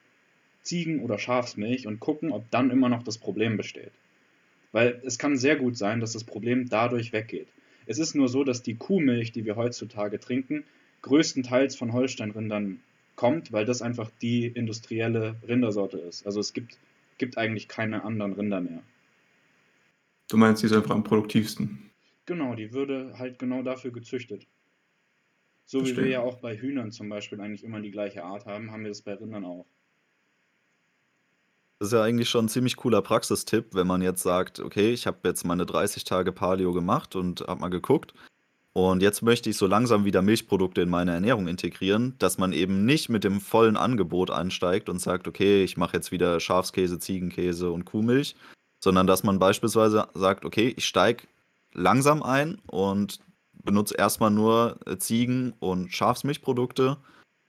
[0.63, 3.93] Ziegen- oder Schafsmilch und gucken, ob dann immer noch das Problem besteht.
[4.73, 7.47] Weil es kann sehr gut sein, dass das Problem dadurch weggeht.
[7.85, 10.65] Es ist nur so, dass die Kuhmilch, die wir heutzutage trinken,
[11.07, 12.81] größtenteils von Holsteinrindern
[13.15, 16.25] kommt, weil das einfach die industrielle Rindersorte ist.
[16.25, 16.77] Also es gibt,
[17.17, 18.81] gibt eigentlich keine anderen Rinder mehr.
[20.29, 21.89] Du meinst, die ist einfach am produktivsten.
[22.25, 24.45] Genau, die würde halt genau dafür gezüchtet.
[25.65, 28.71] So wie wir ja auch bei Hühnern zum Beispiel eigentlich immer die gleiche Art haben,
[28.71, 29.65] haben wir das bei Rindern auch.
[31.79, 35.05] Das ist ja eigentlich schon ein ziemlich cooler Praxistipp, wenn man jetzt sagt, okay, ich
[35.05, 38.13] habe jetzt meine 30 Tage Paleo gemacht und habe mal geguckt.
[38.77, 42.85] Und jetzt möchte ich so langsam wieder Milchprodukte in meine Ernährung integrieren, dass man eben
[42.85, 47.71] nicht mit dem vollen Angebot einsteigt und sagt, okay, ich mache jetzt wieder Schafskäse, Ziegenkäse
[47.71, 48.35] und Kuhmilch,
[48.79, 51.23] sondern dass man beispielsweise sagt, okay, ich steige
[51.73, 53.19] langsam ein und
[53.63, 56.97] benutze erstmal nur äh, Ziegen- und Schafsmilchprodukte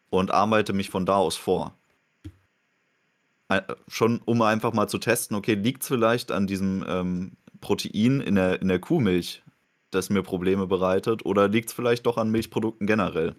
[0.09, 1.75] und arbeite mich von da aus vor.
[3.49, 8.23] Ein- Schon um einfach mal zu testen, okay, liegt es vielleicht an diesem ähm, Protein
[8.23, 9.43] in der, in der Kuhmilch,
[9.90, 13.37] das mir Probleme bereitet, oder liegt es vielleicht doch an Milchprodukten generell?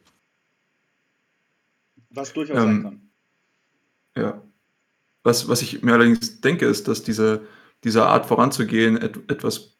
[2.09, 3.09] Was durchaus sein Ähm, kann.
[4.15, 4.41] Ja.
[5.23, 7.41] Was, was ich mir allerdings denke, ist, dass diese,
[7.83, 9.77] diese Art voranzugehen et, etwas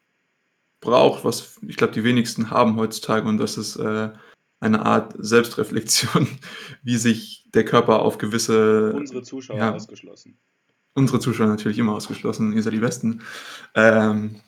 [0.82, 4.10] braucht, was ich glaube, die wenigsten haben heutzutage, und das ist äh,
[4.60, 6.28] eine Art Selbstreflexion,
[6.84, 9.74] wie sich der Körper auf gewisse, Unsere Zuschauer ja.
[9.74, 10.38] ausgeschlossen.
[10.94, 13.22] unsere Zuschauer natürlich immer ausgeschlossen, ihr seid die Besten,
[13.76, 14.42] ähm,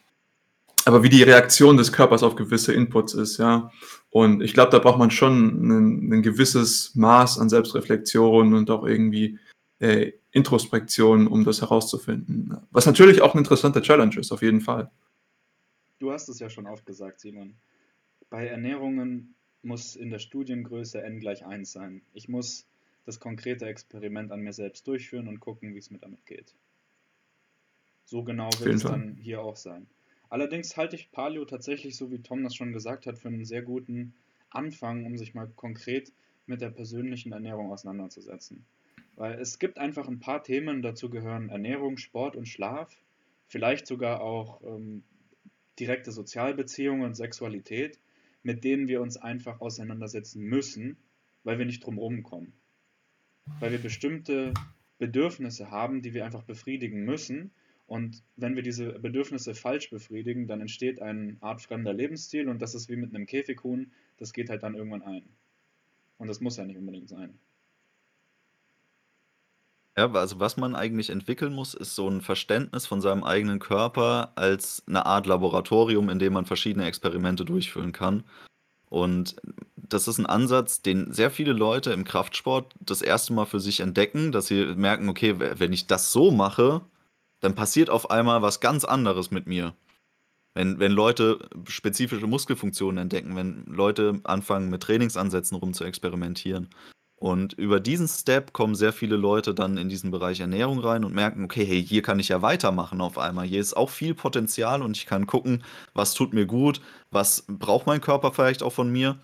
[0.85, 3.71] aber wie die Reaktion des Körpers auf gewisse Inputs ist, ja.
[4.09, 8.85] Und ich glaube, da braucht man schon ein, ein gewisses Maß an Selbstreflexion und auch
[8.85, 9.39] irgendwie
[9.79, 12.57] äh, Introspektion, um das herauszufinden.
[12.71, 14.91] Was natürlich auch eine interessante Challenge ist, auf jeden Fall.
[15.99, 17.55] Du hast es ja schon oft gesagt, Simon.
[18.29, 22.01] Bei Ernährungen muss in der Studiengröße n gleich 1 sein.
[22.13, 22.65] Ich muss
[23.05, 26.53] das konkrete Experiment an mir selbst durchführen und gucken, wie es mir damit geht.
[28.05, 29.87] So genau wird es dann hier auch sein.
[30.31, 33.61] Allerdings halte ich Paleo tatsächlich, so wie Tom das schon gesagt hat, für einen sehr
[33.61, 34.13] guten
[34.49, 36.13] Anfang, um sich mal konkret
[36.45, 38.65] mit der persönlichen Ernährung auseinanderzusetzen.
[39.17, 42.95] Weil es gibt einfach ein paar Themen, dazu gehören Ernährung, Sport und Schlaf,
[43.47, 45.03] vielleicht sogar auch ähm,
[45.77, 47.99] direkte Sozialbeziehungen und Sexualität,
[48.41, 50.95] mit denen wir uns einfach auseinandersetzen müssen,
[51.43, 52.53] weil wir nicht drum kommen.
[53.59, 54.53] Weil wir bestimmte
[54.97, 57.51] Bedürfnisse haben, die wir einfach befriedigen müssen.
[57.91, 62.73] Und wenn wir diese Bedürfnisse falsch befriedigen, dann entsteht eine Art fremder Lebensstil und das
[62.73, 65.23] ist wie mit einem Käfighuhn, das geht halt dann irgendwann ein.
[66.17, 67.37] Und das muss ja nicht unbedingt sein.
[69.97, 74.31] Ja, also was man eigentlich entwickeln muss, ist so ein Verständnis von seinem eigenen Körper
[74.35, 78.23] als eine Art Laboratorium, in dem man verschiedene Experimente durchführen kann.
[78.87, 79.35] Und
[79.75, 83.81] das ist ein Ansatz, den sehr viele Leute im Kraftsport das erste Mal für sich
[83.81, 86.85] entdecken, dass sie merken, okay, wenn ich das so mache,
[87.41, 89.75] dann passiert auf einmal was ganz anderes mit mir.
[90.53, 96.69] Wenn, wenn Leute spezifische Muskelfunktionen entdecken, wenn Leute anfangen, mit Trainingsansätzen rum zu experimentieren.
[97.15, 101.13] Und über diesen Step kommen sehr viele Leute dann in diesen Bereich Ernährung rein und
[101.13, 103.45] merken, okay, hey, hier kann ich ja weitermachen auf einmal.
[103.45, 107.85] Hier ist auch viel Potenzial und ich kann gucken, was tut mir gut, was braucht
[107.85, 109.19] mein Körper vielleicht auch von mir.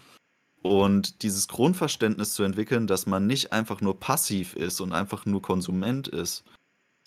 [0.62, 5.42] Und dieses Grundverständnis zu entwickeln, dass man nicht einfach nur passiv ist und einfach nur
[5.42, 6.44] Konsument ist,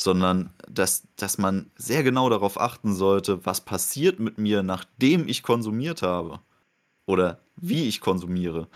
[0.01, 5.43] sondern dass, dass man sehr genau darauf achten sollte, was passiert mit mir, nachdem ich
[5.43, 6.41] konsumiert habe
[7.07, 8.69] oder wie ich konsumiere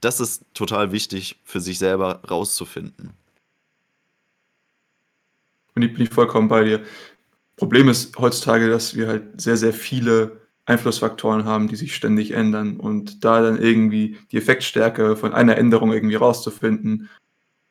[0.00, 3.12] das ist total wichtig für sich selber rauszufinden.
[5.74, 6.82] Und ich bin vollkommen bei dir.
[7.56, 12.78] Problem ist heutzutage, dass wir halt sehr, sehr viele Einflussfaktoren haben, die sich ständig ändern.
[12.78, 17.08] Und da dann irgendwie die Effektstärke von einer Änderung irgendwie rauszufinden,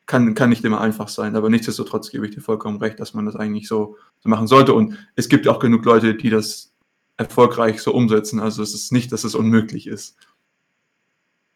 [0.08, 1.36] kann, kann nicht immer einfach sein.
[1.36, 4.72] Aber nichtsdestotrotz gebe ich dir vollkommen recht, dass man das eigentlich so, so machen sollte.
[4.72, 6.72] Und es gibt auch genug Leute, die das
[7.18, 8.40] erfolgreich so umsetzen.
[8.40, 10.16] Also es ist nicht, dass es unmöglich ist.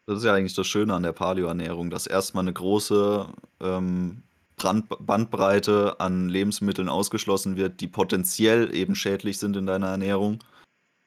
[0.05, 3.25] Das ist ja eigentlich das Schöne an der Paleoernährung, dass erstmal eine große
[3.59, 4.21] ähm,
[4.55, 10.43] Bandbreite an Lebensmitteln ausgeschlossen wird, die potenziell eben schädlich sind in deiner Ernährung.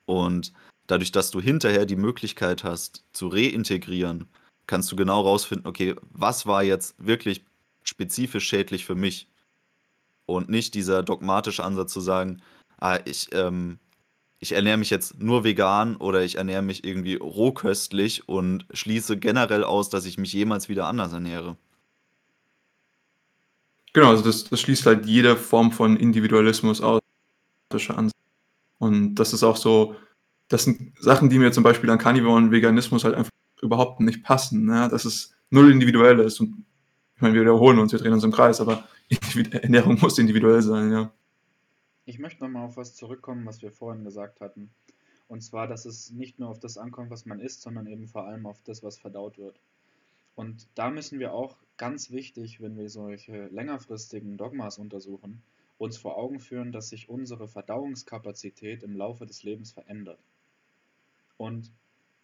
[0.05, 0.53] Und
[0.89, 4.27] dadurch, dass du hinterher die Möglichkeit hast, zu reintegrieren,
[4.67, 7.45] kannst du genau rausfinden, okay, was war jetzt wirklich
[7.83, 9.29] spezifisch schädlich für mich?
[10.27, 12.43] Und nicht dieser dogmatische Ansatz zu sagen,
[12.79, 13.79] ah, ich ähm,
[14.39, 19.65] ich ernähre mich jetzt nur vegan oder ich ernähre mich irgendwie rohköstlich und schließe generell
[19.65, 21.57] aus, dass ich mich jemals wieder anders ernähre.
[23.93, 27.01] Genau, also das, das schließt halt jede Form von Individualismus aus.
[28.79, 29.97] Und das ist auch so,
[30.49, 33.31] das sind Sachen, die mir zum Beispiel an Carnivore und Veganismus halt einfach
[33.63, 34.65] überhaupt nicht passen.
[34.67, 34.89] Ne?
[34.91, 36.41] Dass es null individuell ist.
[36.41, 36.65] Und
[37.15, 38.87] ich meine, wir wiederholen uns, wir drehen uns im Kreis, aber
[39.53, 41.13] Ernährung muss individuell sein, ja.
[42.05, 44.71] Ich möchte nochmal auf was zurückkommen, was wir vorhin gesagt hatten.
[45.29, 48.27] Und zwar, dass es nicht nur auf das ankommt, was man isst, sondern eben vor
[48.27, 49.59] allem auf das, was verdaut wird.
[50.37, 55.43] Und da müssen wir auch ganz wichtig, wenn wir solche längerfristigen Dogmas untersuchen,
[55.79, 60.21] uns vor Augen führen, dass sich unsere Verdauungskapazität im Laufe des Lebens verändert.
[61.39, 61.71] Und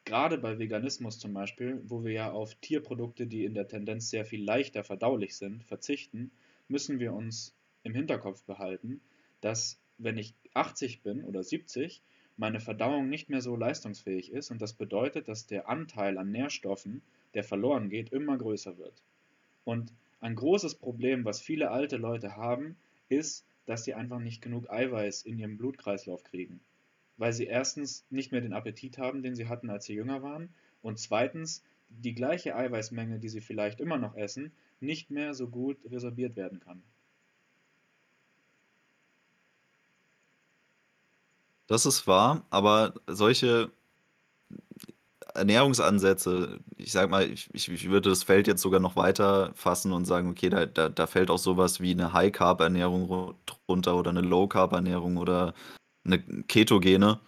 [0.04, 4.24] gerade bei Veganismus zum Beispiel, wo wir ja auf Tierprodukte, die in der Tendenz sehr
[4.24, 6.30] viel leichter verdaulich sind, verzichten,
[6.68, 9.00] müssen wir uns im Hinterkopf behalten,
[9.40, 12.02] dass wenn ich 80 bin oder 70,
[12.36, 17.02] meine Verdauung nicht mehr so leistungsfähig ist und das bedeutet, dass der Anteil an Nährstoffen,
[17.34, 19.02] der verloren geht, immer größer wird.
[19.64, 22.76] Und ein großes Problem, was viele alte Leute haben,
[23.08, 26.60] ist, dass sie einfach nicht genug Eiweiß in ihrem Blutkreislauf kriegen.
[27.16, 30.48] Weil sie erstens nicht mehr den Appetit haben, den sie hatten, als sie jünger waren,
[30.82, 35.78] und zweitens die gleiche Eiweißmenge, die sie vielleicht immer noch essen, nicht mehr so gut
[35.90, 36.82] resorbiert werden kann.
[41.66, 43.70] Das ist wahr, aber solche
[45.34, 50.04] Ernährungsansätze, ich sag mal, ich, ich würde das Feld jetzt sogar noch weiter fassen und
[50.04, 55.16] sagen, okay, da, da, da fällt auch sowas wie eine High-Carb-Ernährung drunter oder eine Low-Carb-Ernährung
[55.16, 55.54] oder
[56.04, 57.20] eine Ketogene,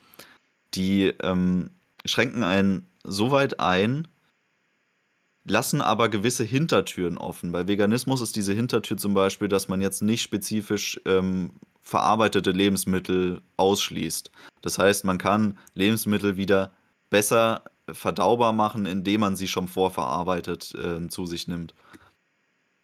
[0.74, 1.70] die ähm,
[2.04, 4.08] schränken einen so weit ein,
[5.44, 7.52] lassen aber gewisse Hintertüren offen.
[7.52, 11.52] Bei Veganismus ist diese Hintertür zum Beispiel, dass man jetzt nicht spezifisch ähm,
[11.82, 14.30] verarbeitete Lebensmittel ausschließt.
[14.62, 16.72] Das heißt, man kann Lebensmittel wieder
[17.10, 17.62] besser
[17.92, 21.74] verdaubar machen, indem man sie schon vorverarbeitet äh, zu sich nimmt.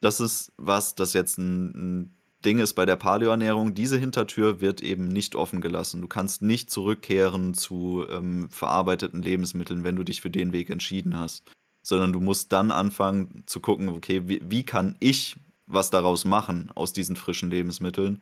[0.02, 1.70] Das ist was, das jetzt ein,
[2.02, 2.14] ein
[2.44, 6.00] Ding ist bei der Paleoernährung, diese Hintertür wird eben nicht offen gelassen.
[6.00, 11.18] Du kannst nicht zurückkehren zu ähm, verarbeiteten Lebensmitteln, wenn du dich für den Weg entschieden
[11.18, 11.44] hast.
[11.82, 15.36] Sondern du musst dann anfangen zu gucken, okay, wie, wie kann ich
[15.66, 18.20] was daraus machen aus diesen frischen Lebensmitteln,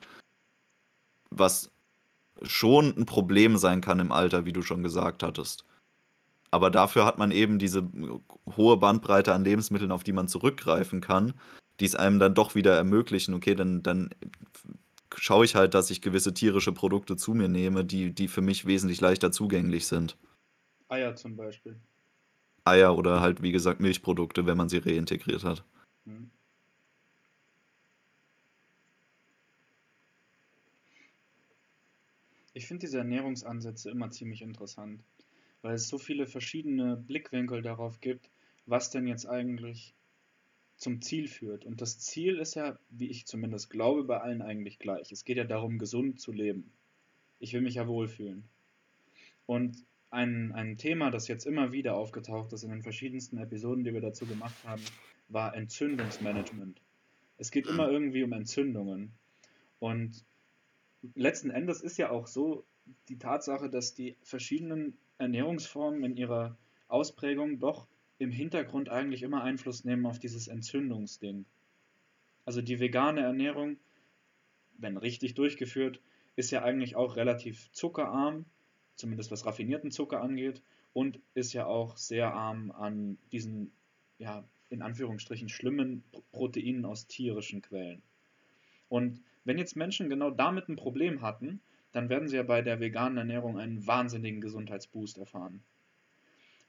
[1.31, 1.71] was
[2.43, 5.65] schon ein Problem sein kann im Alter, wie du schon gesagt hattest.
[6.51, 7.89] Aber dafür hat man eben diese
[8.57, 11.35] hohe Bandbreite an Lebensmitteln, auf die man zurückgreifen kann,
[11.81, 14.11] die es einem dann doch wieder ermöglichen, okay, dann, dann
[15.17, 18.67] schaue ich halt, dass ich gewisse tierische Produkte zu mir nehme, die, die für mich
[18.67, 20.17] wesentlich leichter zugänglich sind.
[20.89, 21.77] Eier zum Beispiel.
[22.65, 25.65] Eier oder halt, wie gesagt, Milchprodukte, wenn man sie reintegriert hat.
[26.05, 26.31] Hm.
[32.53, 35.05] Ich finde diese Ernährungsansätze immer ziemlich interessant,
[35.63, 38.31] weil es so viele verschiedene Blickwinkel darauf gibt,
[38.67, 39.95] was denn jetzt eigentlich
[40.79, 41.67] zum Ziel führt.
[41.67, 45.13] Und das Ziel ist ja, wie ich zumindest glaube, bei allen eigentlich gleich.
[45.13, 46.73] Es geht ja darum, gesund zu leben.
[47.41, 48.45] Ich will mich ja wohlfühlen.
[49.47, 53.93] Und ein, ein Thema, das jetzt immer wieder aufgetaucht ist in den verschiedensten Episoden, die
[53.93, 54.83] wir dazu gemacht haben,
[55.29, 56.81] war Entzündungsmanagement.
[57.37, 59.13] Es geht immer irgendwie um Entzündungen.
[59.81, 60.25] Und
[61.15, 62.65] letzten Endes ist ja auch so
[63.09, 66.57] die Tatsache, dass die verschiedenen Ernährungsformen in ihrer
[66.87, 67.87] Ausprägung doch
[68.19, 71.45] im Hintergrund eigentlich immer Einfluss nehmen auf dieses Entzündungsding.
[72.45, 73.77] Also die vegane Ernährung,
[74.79, 76.01] wenn richtig durchgeführt,
[76.37, 78.45] ist ja eigentlich auch relativ zuckerarm,
[78.97, 80.63] zumindest was raffinierten Zucker angeht,
[80.93, 83.73] und ist ja auch sehr arm an diesen,
[84.19, 86.03] ja, in Anführungsstrichen schlimmen
[86.33, 88.03] Proteinen aus tierischen Quellen.
[88.89, 91.61] Und wenn jetzt Menschen genau damit ein Problem hatten,
[91.93, 95.63] dann werden sie ja bei der veganen Ernährung einen wahnsinnigen Gesundheitsboost erfahren.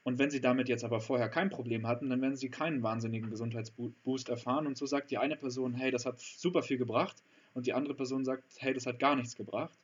[0.02, 3.30] Und wenn sie damit jetzt aber vorher kein Problem hatten, dann werden sie keinen wahnsinnigen
[3.30, 4.66] Gesundheitsboost erfahren.
[4.66, 7.22] Und so sagt die eine Person, hey, das hat super viel gebracht.
[7.52, 9.78] Und die andere Person sagt, hey, das hat gar nichts gebracht.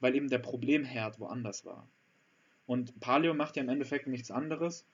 [0.00, 1.86] Weil eben der Problemherd woanders war.
[2.66, 4.86] Und Paleo macht ja im Endeffekt nichts anderes,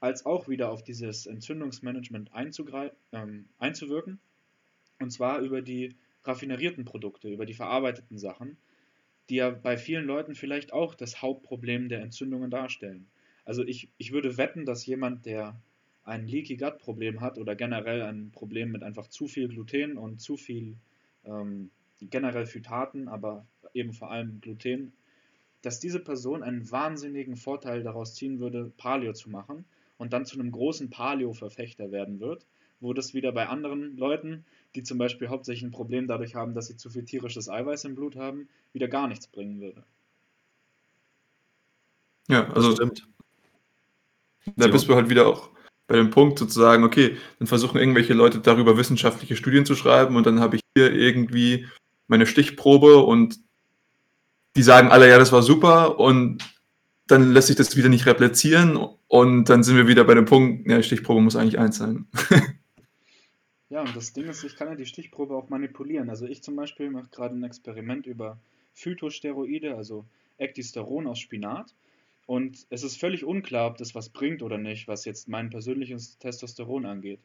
[0.00, 2.30] als auch wieder auf dieses Entzündungsmanagement
[3.12, 4.20] ähm, einzuwirken.
[5.00, 8.56] Und zwar über die raffinerierten Produkte, über die verarbeiteten Sachen,
[9.28, 13.06] die ja bei vielen Leuten vielleicht auch das Hauptproblem der Entzündungen darstellen.
[13.44, 15.56] Also ich, ich würde wetten, dass jemand, der
[16.04, 20.20] ein Leaky Gut Problem hat oder generell ein Problem mit einfach zu viel Gluten und
[20.20, 20.76] zu viel
[21.24, 21.70] ähm,
[22.00, 24.92] generell Phytaten, aber eben vor allem Gluten,
[25.62, 29.64] dass diese Person einen wahnsinnigen Vorteil daraus ziehen würde, Paleo zu machen
[29.96, 32.46] und dann zu einem großen Paleo-Verfechter werden wird,
[32.80, 36.66] wo das wieder bei anderen Leuten, die zum Beispiel hauptsächlich ein Problem dadurch haben, dass
[36.66, 39.84] sie zu viel tierisches Eiweiß im Blut haben, wieder gar nichts bringen würde.
[42.28, 43.08] Ja, also stimmt.
[44.56, 45.50] Da bist du halt wieder auch
[45.86, 50.26] bei dem Punkt sozusagen, okay, dann versuchen irgendwelche Leute darüber wissenschaftliche Studien zu schreiben und
[50.26, 51.66] dann habe ich hier irgendwie
[52.06, 53.38] meine Stichprobe und
[54.56, 56.42] die sagen alle, ja, das war super und
[57.06, 58.78] dann lässt sich das wieder nicht replizieren
[59.08, 62.06] und dann sind wir wieder bei dem Punkt, ja, Stichprobe muss eigentlich eins sein.
[63.74, 66.08] Ja, und das Ding ist, ich kann ja die Stichprobe auch manipulieren.
[66.08, 68.38] Also ich zum Beispiel mache gerade ein Experiment über
[68.74, 70.04] Phytosteroide, also
[70.38, 71.74] Ecdysteron aus Spinat.
[72.26, 76.18] Und es ist völlig unklar, ob das was bringt oder nicht, was jetzt mein persönliches
[76.18, 77.20] Testosteron angeht.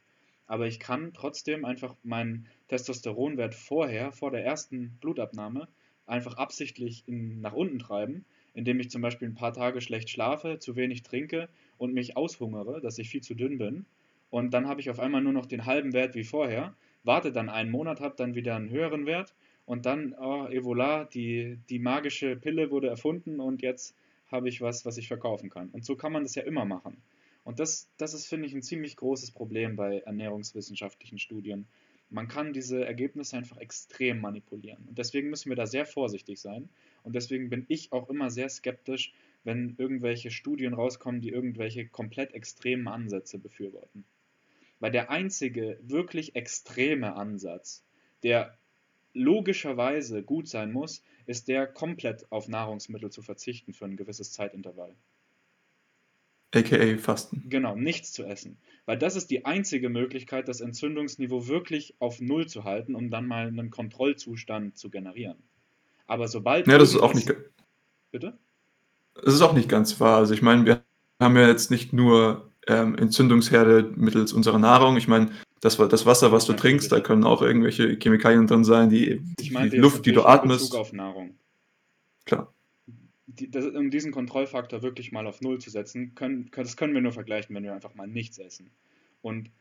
[0.47, 5.68] Aber ich kann trotzdem einfach meinen Testosteronwert vorher, vor der ersten Blutabnahme,
[6.06, 10.60] einfach absichtlich in, nach unten treiben, indem ich zum Beispiel ein paar Tage schlecht schlafe,
[10.60, 13.86] zu wenig trinke und mich aushungere, dass ich viel zu dünn bin
[14.30, 17.50] und dann habe ich auf einmal nur noch den halben Wert wie vorher, warte dann
[17.50, 19.34] einen Monat, habe dann wieder einen höheren Wert
[19.66, 23.95] und dann, oh, Evola, die, die magische Pille wurde erfunden und jetzt
[24.32, 25.69] habe ich was, was ich verkaufen kann.
[25.69, 27.01] Und so kann man das ja immer machen.
[27.43, 31.67] Und das, das ist, finde ich, ein ziemlich großes Problem bei ernährungswissenschaftlichen Studien.
[32.11, 34.86] Man kann diese Ergebnisse einfach extrem manipulieren.
[34.88, 36.69] Und deswegen müssen wir da sehr vorsichtig sein.
[37.03, 39.13] Und deswegen bin ich auch immer sehr skeptisch,
[39.43, 44.05] wenn irgendwelche Studien rauskommen, die irgendwelche komplett extremen Ansätze befürworten.
[44.80, 47.84] Weil der einzige wirklich extreme Ansatz,
[48.21, 48.59] der
[49.20, 54.95] logischerweise gut sein muss, ist der, komplett auf Nahrungsmittel zu verzichten für ein gewisses Zeitintervall.
[56.55, 57.43] AKA Fasten.
[57.47, 58.57] Genau, nichts zu essen.
[58.86, 63.28] Weil das ist die einzige Möglichkeit, das Entzündungsniveau wirklich auf Null zu halten, um dann
[63.28, 65.38] mal einen Kontrollzustand zu generieren.
[66.07, 66.67] Aber sobald.
[66.67, 67.32] Ja, das ist auch nicht.
[68.09, 68.39] Bitte?
[69.13, 70.17] Das ist auch nicht ganz wahr.
[70.17, 70.84] Also ich meine, wir
[71.22, 74.97] haben ja jetzt nicht nur ähm, Entzündungsherde mittels unserer Nahrung.
[74.97, 75.30] Ich meine,
[75.62, 79.51] das, das Wasser, was du trinkst, da können auch irgendwelche Chemikalien drin sein, die, ich
[79.51, 80.70] meine, die Luft, die du atmest.
[80.70, 81.36] Bezug auf Nahrung.
[82.26, 82.53] Klar.
[83.28, 87.01] Die, das, um diesen Kontrollfaktor wirklich mal auf Null zu setzen, können, das können wir
[87.01, 88.72] nur vergleichen, wenn wir einfach mal nichts essen.
[89.22, 89.51] Und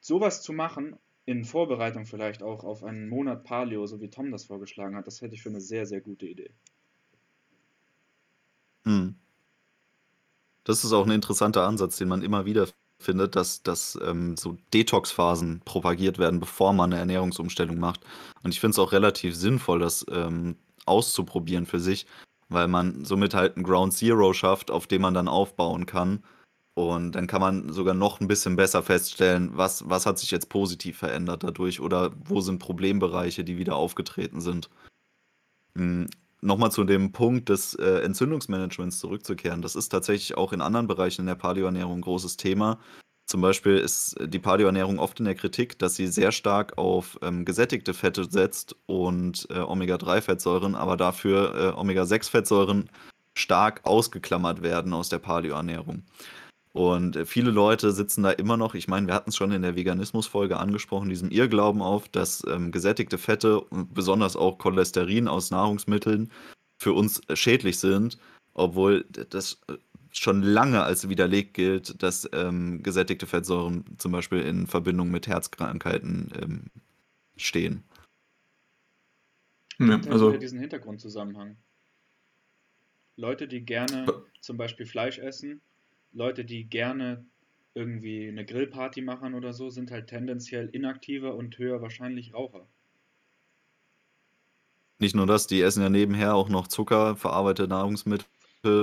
[0.00, 4.44] sowas zu machen, in Vorbereitung vielleicht auch auf einen Monat Paleo, so wie Tom das
[4.44, 6.50] vorgeschlagen hat, das hätte ich für eine sehr, sehr gute Idee.
[8.84, 9.14] Hm.
[10.64, 12.68] Das ist auch ein interessanter Ansatz, den man immer wieder
[13.04, 18.00] findet, dass, dass ähm, so Detox-Phasen propagiert werden, bevor man eine Ernährungsumstellung macht.
[18.42, 22.06] Und ich finde es auch relativ sinnvoll, das ähm, auszuprobieren für sich,
[22.48, 26.22] weil man somit halt ein Ground Zero schafft, auf dem man dann aufbauen kann.
[26.74, 30.48] Und dann kann man sogar noch ein bisschen besser feststellen, was, was hat sich jetzt
[30.48, 34.68] positiv verändert dadurch oder wo sind Problembereiche, die wieder aufgetreten sind.
[36.44, 39.62] Hm, Nochmal zu dem Punkt des äh, Entzündungsmanagements zurückzukehren.
[39.62, 42.78] Das ist tatsächlich auch in anderen Bereichen in der Paleoernährung ein großes Thema.
[43.26, 47.46] Zum Beispiel ist die Paleoernährung oft in der Kritik, dass sie sehr stark auf ähm,
[47.46, 52.90] gesättigte Fette setzt und äh, Omega-3-Fettsäuren, aber dafür äh, Omega-6-Fettsäuren
[53.34, 56.02] stark ausgeklammert werden aus der Paleoernährung.
[56.74, 59.62] Und äh, viele Leute sitzen da immer noch, ich meine, wir hatten es schon in
[59.62, 65.52] der Veganismus-Folge angesprochen, diesem Irrglauben auf, dass ähm, gesättigte Fette und besonders auch Cholesterin aus
[65.52, 66.32] Nahrungsmitteln
[66.76, 68.18] für uns äh, schädlich sind,
[68.54, 69.74] obwohl das äh,
[70.10, 76.32] schon lange als widerlegt gilt, dass ähm, gesättigte Fettsäuren zum Beispiel in Verbindung mit Herzkrankheiten
[76.42, 76.64] ähm,
[77.36, 77.84] stehen.
[79.78, 81.56] Ja, also diesen Hintergrundzusammenhang.
[83.14, 85.60] Leute, die gerne zum Beispiel Fleisch essen,
[86.14, 87.24] Leute, die gerne
[87.74, 92.66] irgendwie eine Grillparty machen oder so, sind halt tendenziell inaktiver und höher wahrscheinlich Raucher.
[95.00, 98.26] Nicht nur das, die essen ja nebenher auch noch Zucker, verarbeitete Nahrungsmittel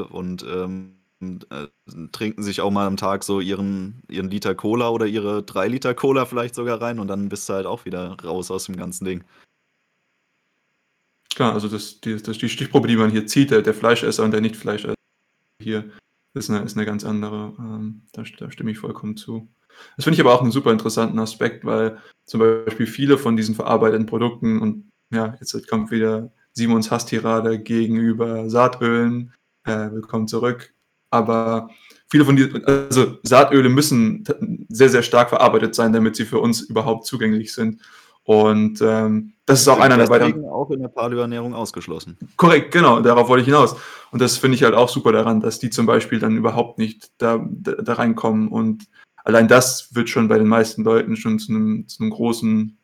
[0.10, 1.68] und ähm, äh,
[2.12, 5.94] trinken sich auch mal am Tag so ihren, ihren Liter Cola oder ihre drei Liter
[5.94, 9.06] Cola vielleicht sogar rein und dann bist du halt auch wieder raus aus dem ganzen
[9.06, 9.24] Ding.
[11.34, 14.32] Klar, also das, die, das die Stichprobe, die man hier zieht, der, der Fleischesser und
[14.32, 14.96] der Nicht-Fleischesser
[15.62, 15.90] hier
[16.34, 17.54] ist eine, ist eine ganz andere.
[17.60, 19.50] Ähm, da, da stimme ich vollkommen zu.
[19.96, 23.56] Das finde ich aber auch einen super interessanten Aspekt, weil zum Beispiel viele von diesen
[23.56, 29.34] verarbeiteten Produkten und ja, jetzt kommt wieder Simons Hasstirade gegenüber Saatölen.
[29.66, 30.74] Äh, willkommen zurück.
[31.10, 31.70] Aber
[32.10, 34.24] viele von diesen, also Saatöle müssen
[34.70, 37.82] sehr, sehr stark verarbeitet sein, damit sie für uns überhaupt zugänglich sind.
[38.24, 40.46] Und ähm, das ist auch einer der weiteren.
[40.46, 42.18] auch in der Paleoernährung ausgeschlossen.
[42.38, 43.76] Korrekt, genau, darauf wollte ich hinaus.
[44.12, 47.12] Und das finde ich halt auch super daran, dass die zum Beispiel dann überhaupt nicht
[47.18, 48.48] da, da, da, reinkommen.
[48.48, 48.88] Und
[49.24, 52.78] allein das wird schon bei den meisten Leuten schon zu einem, zu einem großen,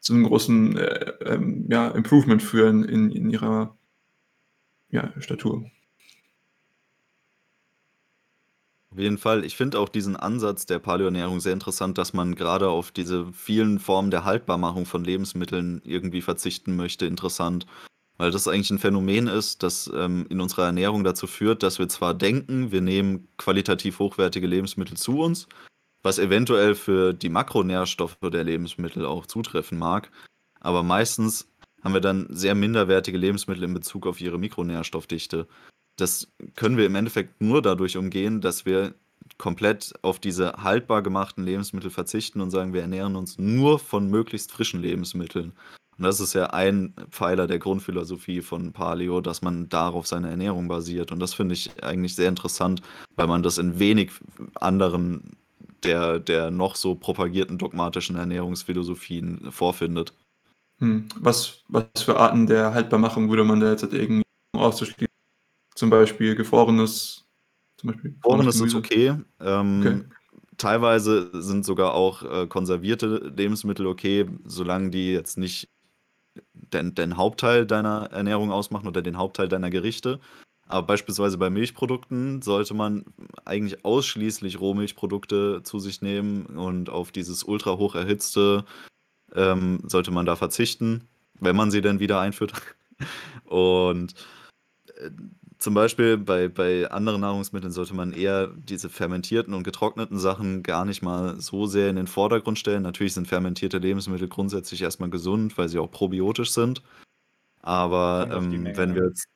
[0.00, 3.76] zu einem großen äh, ähm, ja, Improvement führen in, in ihrer
[4.90, 5.64] ja, Statur.
[8.90, 9.44] Auf jeden Fall.
[9.44, 13.78] Ich finde auch diesen Ansatz der Paleoernährung sehr interessant, dass man gerade auf diese vielen
[13.78, 17.66] Formen der Haltbarmachung von Lebensmitteln irgendwie verzichten möchte, interessant.
[18.16, 21.88] Weil das eigentlich ein Phänomen ist, das ähm, in unserer Ernährung dazu führt, dass wir
[21.88, 25.48] zwar denken, wir nehmen qualitativ hochwertige Lebensmittel zu uns,
[26.02, 30.10] was eventuell für die Makronährstoffe der Lebensmittel auch zutreffen mag,
[30.60, 31.48] aber meistens
[31.84, 35.46] haben wir dann sehr minderwertige Lebensmittel in Bezug auf ihre Mikronährstoffdichte
[35.98, 38.94] das können wir im Endeffekt nur dadurch umgehen, dass wir
[39.36, 44.52] komplett auf diese haltbar gemachten Lebensmittel verzichten und sagen, wir ernähren uns nur von möglichst
[44.52, 45.52] frischen Lebensmitteln.
[45.98, 50.68] Und das ist ja ein Pfeiler der Grundphilosophie von Paleo, dass man darauf seine Ernährung
[50.68, 51.10] basiert.
[51.10, 52.82] Und das finde ich eigentlich sehr interessant,
[53.16, 54.12] weil man das in wenig
[54.54, 55.36] anderen
[55.82, 60.12] der, der noch so propagierten dogmatischen Ernährungsphilosophien vorfindet.
[60.78, 61.08] Hm.
[61.16, 64.22] Was, was für Arten der Haltbarmachung würde man da jetzt irgendwie
[64.56, 65.07] auszuschließen?
[65.78, 67.24] Zum Beispiel gefrorenes.
[67.76, 69.14] Zum Beispiel gefrorenes ist okay.
[69.38, 70.04] Ähm, okay.
[70.56, 75.68] Teilweise sind sogar auch äh, konservierte Lebensmittel okay, solange die jetzt nicht
[76.52, 80.18] den, den Hauptteil deiner Ernährung ausmachen oder den Hauptteil deiner Gerichte.
[80.66, 83.04] Aber beispielsweise bei Milchprodukten sollte man
[83.44, 88.64] eigentlich ausschließlich Rohmilchprodukte zu sich nehmen und auf dieses ultra hoch erhitzte
[89.32, 91.06] ähm, sollte man da verzichten,
[91.38, 92.52] wenn man sie denn wieder einführt.
[93.44, 94.14] und
[94.96, 95.10] äh,
[95.58, 100.84] zum Beispiel bei, bei anderen Nahrungsmitteln sollte man eher diese fermentierten und getrockneten Sachen gar
[100.84, 102.84] nicht mal so sehr in den Vordergrund stellen.
[102.84, 106.82] Natürlich sind fermentierte Lebensmittel grundsätzlich erstmal gesund, weil sie auch probiotisch sind.
[107.60, 109.26] Aber ähm, wenn wir jetzt,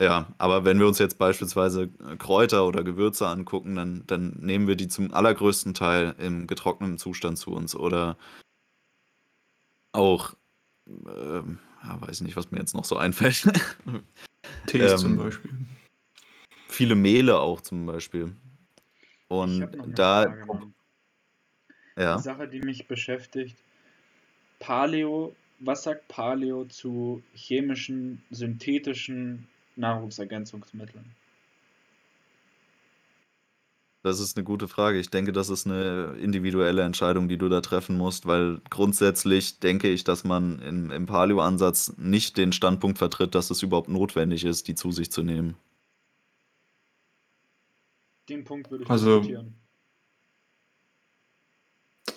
[0.00, 4.76] ja, aber wenn wir uns jetzt beispielsweise Kräuter oder Gewürze angucken, dann, dann nehmen wir
[4.76, 7.74] die zum allergrößten Teil im getrockneten Zustand zu uns.
[7.74, 8.16] Oder
[9.90, 10.34] auch,
[10.86, 13.50] ähm, ja, weiß nicht, was mir jetzt noch so einfällt.
[14.66, 15.50] Tees ähm, zum Beispiel.
[16.68, 18.34] Viele Mehle auch zum Beispiel.
[19.28, 20.22] Und da.
[20.22, 20.72] Frage,
[21.96, 22.16] ja.
[22.16, 23.56] Die Sache, die mich beschäftigt:
[24.58, 29.46] Paleo, was sagt Paleo zu chemischen, synthetischen
[29.76, 31.14] Nahrungsergänzungsmitteln?
[34.04, 34.98] Das ist eine gute Frage.
[34.98, 39.88] Ich denke, das ist eine individuelle Entscheidung, die du da treffen musst, weil grundsätzlich denke
[39.88, 44.68] ich, dass man im im Paleo-Ansatz nicht den Standpunkt vertritt, dass es überhaupt notwendig ist,
[44.68, 45.56] die zu sich zu nehmen.
[48.28, 49.54] Den Punkt würde ich Also diskutieren.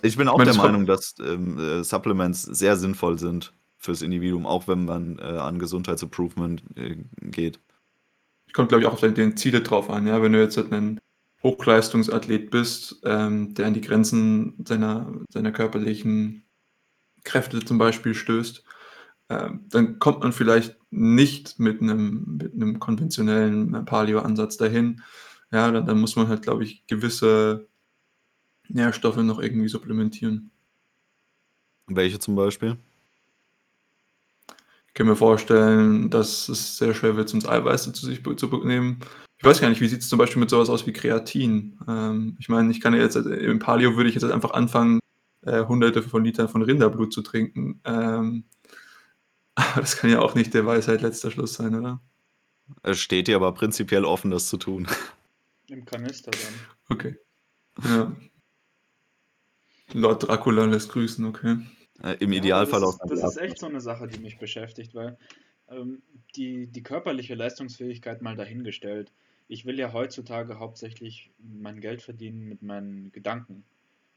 [0.02, 4.02] Ich bin ich auch meine, der Meinung, dass, ähm, äh, Supplements sehr sinnvoll sind fürs
[4.02, 7.60] Individuum, auch wenn man, äh, an Gesundheitsimprovement, äh, geht.
[8.54, 10.22] kommt, glaube ich, auch auf deine Ziele drauf an, ja?
[10.22, 11.00] Wenn du jetzt halt 'nen
[11.44, 16.44] Hochleistungsathlet bist, ähm, der an die Grenzen seiner seiner körperlichen
[17.24, 18.64] Kräfte zum Beispiel stößt,
[19.30, 25.02] ähm, dann kommt man vielleicht nicht mit einem mit 'nem konventionellen, äh, Paleo-Ansatz dahin.
[25.52, 27.68] Ja, dann dann muss man halt, glaube ich, gewisse
[28.70, 30.52] Nährstoffe noch irgendwie supplementieren.
[31.88, 32.78] Welche zum Beispiel?
[34.88, 39.00] Ich kann mir vorstellen, dass es sehr schwer wird, sonst Eiweiße zu sich zu nehmen.
[39.40, 41.80] Ich weiß gar nicht, wie sieht es zum Beispiel mit sowas aus wie Kreatin?
[41.88, 45.00] Ähm, ich meine, ich kann ja jetzt äh, im Paleo würde ich jetzt einfach anfangen,
[45.44, 47.80] äh, Hunderte von Litern von Rinderblut zu trinken.
[47.86, 48.46] Ähm,
[49.56, 52.02] aber das kann ja auch nicht der Weisheit letzter Schluss sein, oder?
[52.84, 54.88] Es steht dir aber prinzipiell offen, das zu tun.
[55.68, 56.98] Im Kanister dann.
[56.98, 57.18] Okay.
[57.84, 58.16] Ja.
[59.94, 61.60] Lord Dracula lässt grüßen, okay.
[62.04, 64.20] Äh, im Ja, Idealfall das aus ist, einer das ist echt so eine Sache, die
[64.20, 65.18] mich beschäftigt, weil
[65.70, 66.02] ähm,
[66.36, 69.12] die, die körperliche Leistungsfähigkeit mal dahingestellt.
[69.48, 73.64] Ich will ja heutzutage hauptsächlich mein Geld verdienen mit meinen Gedanken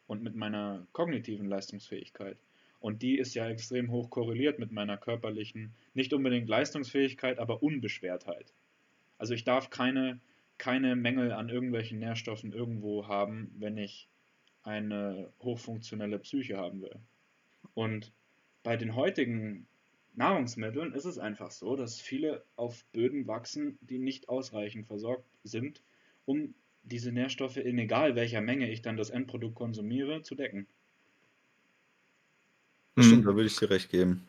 [0.07, 2.37] und mit meiner kognitiven Leistungsfähigkeit.
[2.81, 8.53] Und die ist ja extrem hoch korreliert mit meiner körperlichen, nicht unbedingt Leistungsfähigkeit, aber Unbeschwertheit.
[9.19, 10.19] Also ich darf keine,
[10.59, 14.09] keine Mängel an irgendwelchen Nährstoffen irgendwo haben, wenn ich
[14.63, 16.97] eine hochfunktionelle Psyche haben will.
[17.75, 18.13] Und
[18.63, 19.67] bei den heutigen
[20.15, 25.83] Nahrungsmitteln ist es einfach so, dass viele auf Böden wachsen, die nicht ausreichend versorgt sind,
[26.27, 30.67] um diese Nährstoffe in egal welcher Menge ich dann das Endprodukt konsumiere, zu decken.
[32.97, 33.27] Das stimmt, Mhm.
[33.27, 34.27] da würde ich dir recht geben.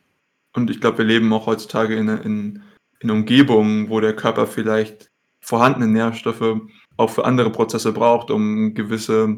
[0.53, 2.63] Und ich glaube, wir leben auch heutzutage in, in,
[2.99, 6.61] in Umgebungen, wo der Körper vielleicht vorhandene Nährstoffe
[6.97, 9.37] auch für andere Prozesse braucht, um gewisse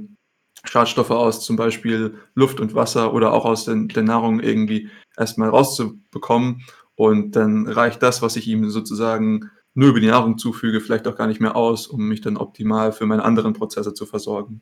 [0.65, 5.49] Schadstoffe aus zum Beispiel Luft und Wasser oder auch aus den, der Nahrung irgendwie erstmal
[5.49, 6.63] rauszubekommen.
[6.95, 11.15] Und dann reicht das, was ich ihm sozusagen nur über die Nahrung zufüge, vielleicht auch
[11.15, 14.61] gar nicht mehr aus, um mich dann optimal für meine anderen Prozesse zu versorgen.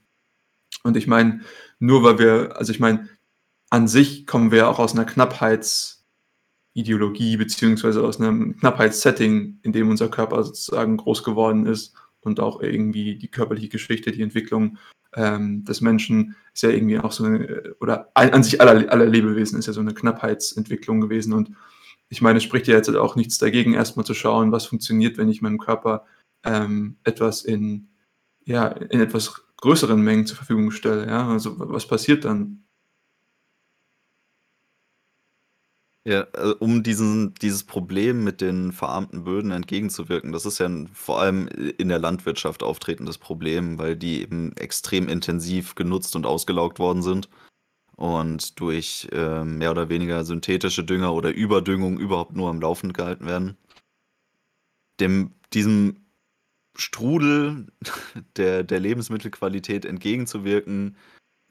[0.84, 1.41] Und ich meine,
[1.80, 3.10] nur weil wir, also ich meine,
[3.70, 10.10] an sich kommen wir auch aus einer Knappheitsideologie beziehungsweise aus einem Knappheitssetting, in dem unser
[10.10, 14.78] Körper sozusagen groß geworden ist und auch irgendwie die körperliche Geschichte, die Entwicklung
[15.16, 19.59] ähm, des Menschen ist ja irgendwie auch so eine, oder an, sich aller, aller Lebewesen
[19.59, 21.51] ist ja so eine Knappheitsentwicklung gewesen und
[22.09, 25.30] ich meine, es spricht ja jetzt auch nichts dagegen, erstmal zu schauen, was funktioniert, wenn
[25.30, 26.05] ich meinem Körper
[26.43, 27.88] ähm, etwas in,
[28.43, 31.07] ja, in etwas größeren Mengen zur Verfügung stelle.
[31.07, 31.30] Ja?
[31.30, 32.66] Also was passiert dann?
[36.04, 40.88] Ja, äh, um diesen, dieses Problem mit den verarmten Böden entgegenzuwirken, das ist ja ein,
[40.88, 46.80] vor allem in der Landwirtschaft auftretendes Problem, weil die eben extrem intensiv genutzt und ausgelaugt
[46.80, 47.30] worden sind
[47.97, 53.28] und durch äh, mehr oder weniger synthetische Dünger oder Überdüngung überhaupt nur am Laufen gehalten
[53.28, 53.58] werden.
[54.99, 56.06] Dem, diesem
[56.76, 57.68] Strudel
[58.38, 60.97] der, der Lebensmittelqualität entgegenzuwirken,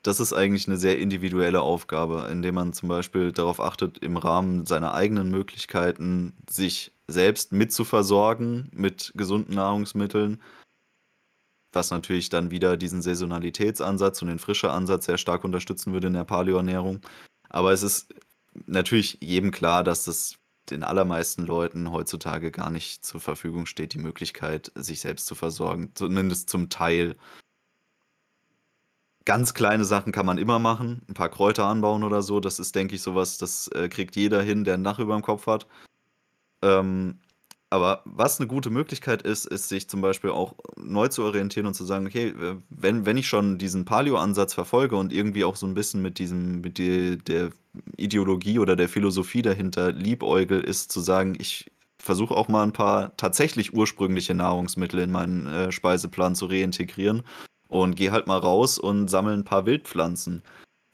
[0.03, 4.65] das ist eigentlich eine sehr individuelle Aufgabe, indem man zum Beispiel darauf achtet, im Rahmen
[4.67, 10.41] seiner eigenen Möglichkeiten sich selbst mitzuversorgen mit gesunden Nahrungsmitteln,
[11.73, 16.15] was natürlich dann wieder diesen Saisonalitätsansatz und den frische Ansatz sehr stark unterstützen würde in
[16.15, 17.01] der Paleoernährung.
[17.49, 18.15] Aber es ist
[18.67, 20.37] natürlich jedem klar, dass das
[20.71, 25.93] den allermeisten Leuten heutzutage gar nicht zur Verfügung steht, die Möglichkeit, sich selbst zu versorgen,
[25.95, 27.17] zumindest zum Teil.
[29.27, 32.41] Ganz kleine Sachen kann man immer machen, ein paar Kräuter anbauen oder so.
[32.41, 35.23] Das ist, denke ich, sowas, das äh, kriegt jeder hin, der ein Dach über dem
[35.23, 35.67] Kopf hat.
[36.63, 37.19] Ähm,
[37.71, 41.75] aber was eine gute Möglichkeit ist, ist sich zum Beispiel auch neu zu orientieren und
[41.75, 42.35] zu sagen, okay,
[42.69, 46.63] wenn, wenn ich schon diesen Paleo-Ansatz verfolge und irgendwie auch so ein bisschen mit diesem,
[46.63, 47.51] mit die, der
[47.97, 53.17] Ideologie oder der Philosophie dahinter liebäugel, ist zu sagen, ich versuche auch mal ein paar
[53.17, 57.23] tatsächlich ursprüngliche Nahrungsmittel in meinen äh, Speiseplan zu reintegrieren
[57.71, 60.43] und gehe halt mal raus und sammle ein paar Wildpflanzen.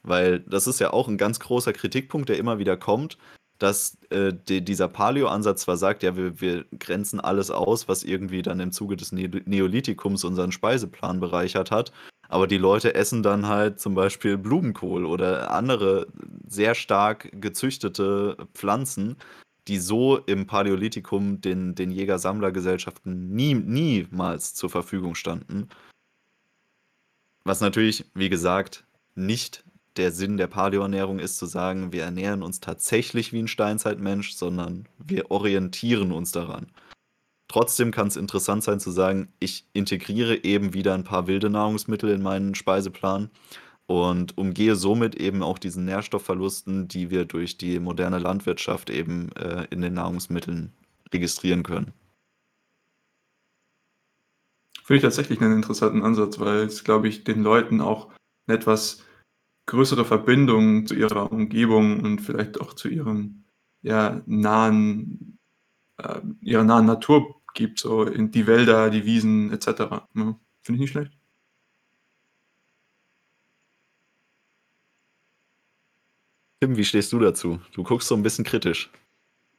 [0.03, 3.17] Weil das ist ja auch ein ganz großer Kritikpunkt, der immer wieder kommt,
[3.59, 8.41] dass äh, die, dieser Paleo-Ansatz zwar sagt, ja, wir, wir grenzen alles aus, was irgendwie
[8.41, 11.91] dann im Zuge des ne Neolithikums unseren Speiseplan bereichert hat,
[12.29, 16.07] aber die Leute essen dann halt zum Beispiel Blumenkohl oder andere
[16.47, 19.17] sehr stark gezüchtete Pflanzen,
[19.67, 25.67] die so im Paläolithikum den, den Jäger-Sammler-Gesellschaften nie, niemals zur Verfügung standen.
[27.47, 28.83] Was natürlich, wie gesagt,
[29.15, 29.63] nicht
[29.95, 34.89] der Sinn der Paleoernährung ist, zu sagen, wir ernähren uns tatsächlich wie ein Steinzeitmensch, sondern
[34.97, 36.67] wir orientieren uns daran.
[37.47, 42.09] Trotzdem kann es interessant sein zu sagen, ich integriere eben wieder ein paar wilde Nahrungsmittel
[42.09, 43.29] in meinen Speiseplan
[43.85, 49.67] und umgehe somit eben auch diesen Nährstoffverlusten, die wir durch die moderne Landwirtschaft eben äh,
[49.69, 50.73] in den Nahrungsmitteln
[51.13, 51.93] registrieren können.
[54.87, 58.09] Finde ich tatsächlich einen interessanten Ansatz, weil es, glaube ich, den Leuten auch
[58.47, 59.03] eine etwas
[59.65, 63.43] größere Verbindung zu ihrer Umgebung und vielleicht auch zu ihrem
[63.81, 65.39] ja, nahen,
[65.97, 69.67] äh, ihrer nahen Natur gibt, so in die Wälder, die Wiesen etc.
[69.67, 71.11] Ja, Finde ich nicht schlecht.
[76.61, 77.59] Tim, wie stehst du dazu?
[77.73, 78.89] Du guckst so ein bisschen kritisch.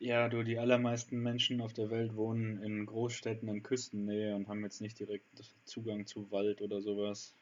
[0.00, 4.64] Ja, du, die allermeisten Menschen auf der Welt wohnen in Großstädten in Küstennähe und haben
[4.64, 7.36] jetzt nicht direkt Zugang zu Wald oder sowas.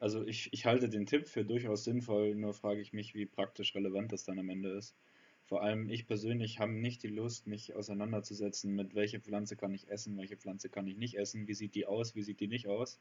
[0.00, 3.74] Also ich, ich halte den Tipp für durchaus sinnvoll, nur frage ich mich, wie praktisch
[3.74, 4.96] relevant das dann am Ende ist.
[5.44, 9.88] Vor allem ich persönlich habe nicht die Lust, mich auseinanderzusetzen mit welche Pflanze kann ich
[9.88, 12.66] essen, welche Pflanze kann ich nicht essen, wie sieht die aus, wie sieht die nicht
[12.68, 13.00] aus.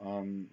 [0.00, 0.50] Ähm,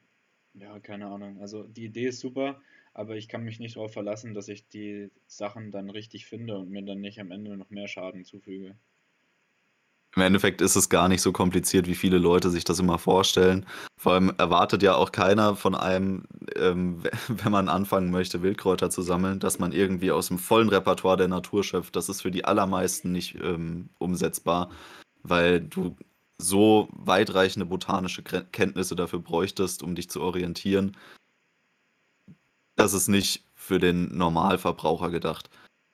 [0.54, 1.40] ja, keine Ahnung.
[1.42, 2.62] Also die Idee ist super,
[2.96, 6.70] aber ich kann mich nicht darauf verlassen, dass ich die Sachen dann richtig finde und
[6.70, 8.78] mir dann nicht am Ende noch mehr Schaden zufüge.
[10.16, 13.66] Im Endeffekt ist es gar nicht so kompliziert, wie viele Leute sich das immer vorstellen.
[14.00, 16.24] Vor allem erwartet ja auch keiner von einem,
[16.56, 21.18] ähm, wenn man anfangen möchte, Wildkräuter zu sammeln, dass man irgendwie aus dem vollen Repertoire
[21.18, 21.98] der Natur schöpft.
[21.98, 24.72] Das ist für die allermeisten nicht ähm, umsetzbar,
[25.22, 25.98] weil du
[26.38, 30.96] so weitreichende botanische Kenntnisse dafür bräuchtest, um dich zu orientieren,
[32.76, 35.50] das ist nicht für den Normalverbraucher gedacht.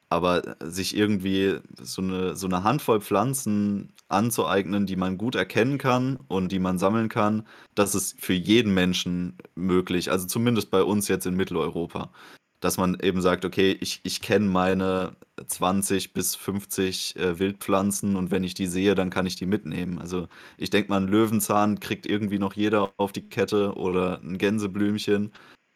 [0.10, 6.20] Aber sich irgendwie so eine, so eine Handvoll Pflanzen anzueignen, die man gut erkennen kann
[6.28, 10.12] und die man sammeln kann, das ist für jeden Menschen möglich.
[10.12, 12.12] Also zumindest bei uns jetzt in Mitteleuropa.
[12.60, 15.16] Dass man eben sagt, okay, ich, ich kenne meine
[15.48, 19.98] 20 bis 50 äh, Wildpflanzen und wenn ich die sehe, dann kann ich die mitnehmen.
[19.98, 20.28] Also
[20.58, 25.32] ich denke mal, einen Löwenzahn kriegt irgendwie noch jeder auf die Kette oder ein Gänseblümchen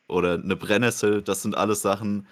[0.07, 2.27] oder eine Brennnessel, das sind alles Sachen,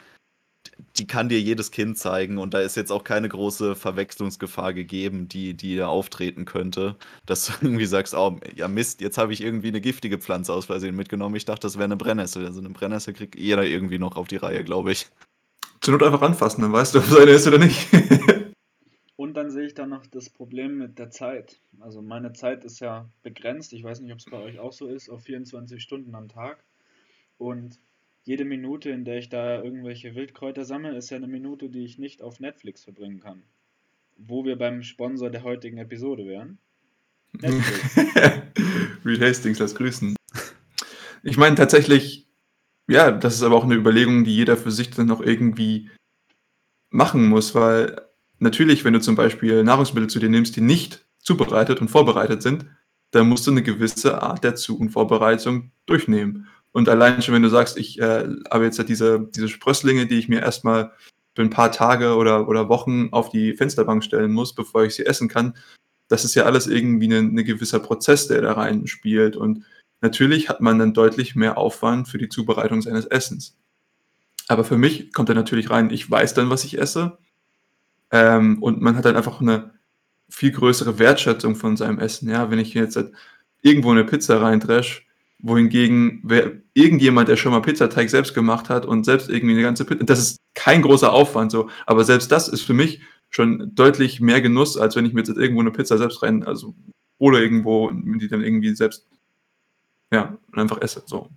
[0.97, 5.27] die kann dir jedes Kind zeigen und da ist jetzt auch keine große Verwechslungsgefahr gegeben,
[5.27, 6.95] die, die da auftreten könnte,
[7.25, 10.65] dass du irgendwie sagst, oh, ja Mist, jetzt habe ich irgendwie eine giftige Pflanze aus
[10.65, 11.35] Versehen mitgenommen.
[11.35, 12.45] Ich dachte, das wäre eine Brennnessel.
[12.45, 15.07] Also eine Brennnessel kriegt jeder irgendwie noch auf die Reihe, glaube ich.
[15.81, 17.87] Zur Not einfach anfassen, dann weißt du, ob es eine ist oder nicht.
[19.17, 21.59] und dann sehe ich dann noch das Problem mit der Zeit.
[21.81, 23.73] Also meine Zeit ist ja begrenzt.
[23.73, 26.63] Ich weiß nicht, ob es bei euch auch so ist, auf 24 Stunden am Tag.
[27.37, 27.79] Und
[28.23, 31.97] jede Minute, in der ich da irgendwelche Wildkräuter sammle, ist ja eine Minute, die ich
[31.99, 33.43] nicht auf Netflix verbringen kann.
[34.17, 36.57] Wo wir beim Sponsor der heutigen Episode wären.
[39.05, 40.15] Reed Hastings, lass grüßen.
[41.23, 42.27] Ich meine tatsächlich,
[42.87, 45.89] ja, das ist aber auch eine Überlegung, die jeder für sich dann noch irgendwie
[46.89, 48.01] machen muss, weil
[48.39, 52.65] natürlich, wenn du zum Beispiel Nahrungsmittel zu dir nimmst, die nicht zubereitet und vorbereitet sind,
[53.11, 56.47] dann musst du eine gewisse Art der Zu- und Vorbereitung durchnehmen.
[56.73, 60.17] Und allein schon, wenn du sagst, ich äh, habe jetzt halt diese, diese Sprösslinge, die
[60.17, 60.91] ich mir erstmal
[61.35, 65.05] für ein paar Tage oder, oder Wochen auf die Fensterbank stellen muss, bevor ich sie
[65.05, 65.55] essen kann,
[66.07, 69.35] das ist ja alles irgendwie ein, ein gewisser Prozess, der da rein spielt.
[69.35, 69.65] Und
[70.01, 73.55] natürlich hat man dann deutlich mehr Aufwand für die Zubereitung seines Essens.
[74.47, 77.17] Aber für mich kommt da natürlich rein, ich weiß dann, was ich esse.
[78.11, 79.71] Ähm, und man hat dann einfach eine
[80.29, 82.29] viel größere Wertschätzung von seinem Essen.
[82.29, 83.13] Ja, wenn ich jetzt halt
[83.61, 85.07] irgendwo eine Pizza reindresch,
[85.43, 89.85] wohingegen wer, irgendjemand, der schon mal Pizzateig selbst gemacht hat und selbst irgendwie eine ganze
[89.85, 94.21] Pizza, das ist kein großer Aufwand so, aber selbst das ist für mich schon deutlich
[94.21, 96.73] mehr Genuss, als wenn ich mir jetzt irgendwo eine Pizza selbst rein, also
[97.17, 99.05] oder irgendwo, die dann irgendwie selbst,
[100.11, 101.29] ja, einfach esse, so.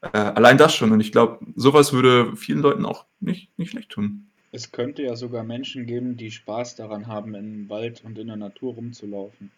[0.00, 3.90] Äh, allein das schon und ich glaube, sowas würde vielen Leuten auch nicht, nicht schlecht
[3.90, 4.30] tun.
[4.52, 8.36] Es könnte ja sogar Menschen geben, die Spaß daran haben, im Wald und in der
[8.36, 9.50] Natur rumzulaufen.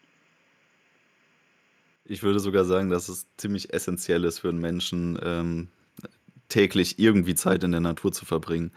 [2.09, 5.67] Ich würde sogar sagen, dass es ziemlich essentiell ist für einen Menschen, ähm,
[6.49, 8.71] täglich irgendwie Zeit in der Natur zu verbringen.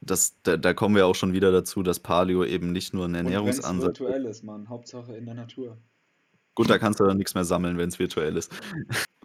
[0.00, 3.14] Das, da, da kommen wir auch schon wieder dazu, dass Paleo eben nicht nur ein
[3.14, 4.00] Ernährungsansatz ist.
[4.00, 4.68] virtuell ist, Mann.
[4.68, 5.78] Hauptsache in der Natur.
[6.54, 8.52] Gut, da kannst du dann nichts mehr sammeln, wenn es virtuell ist.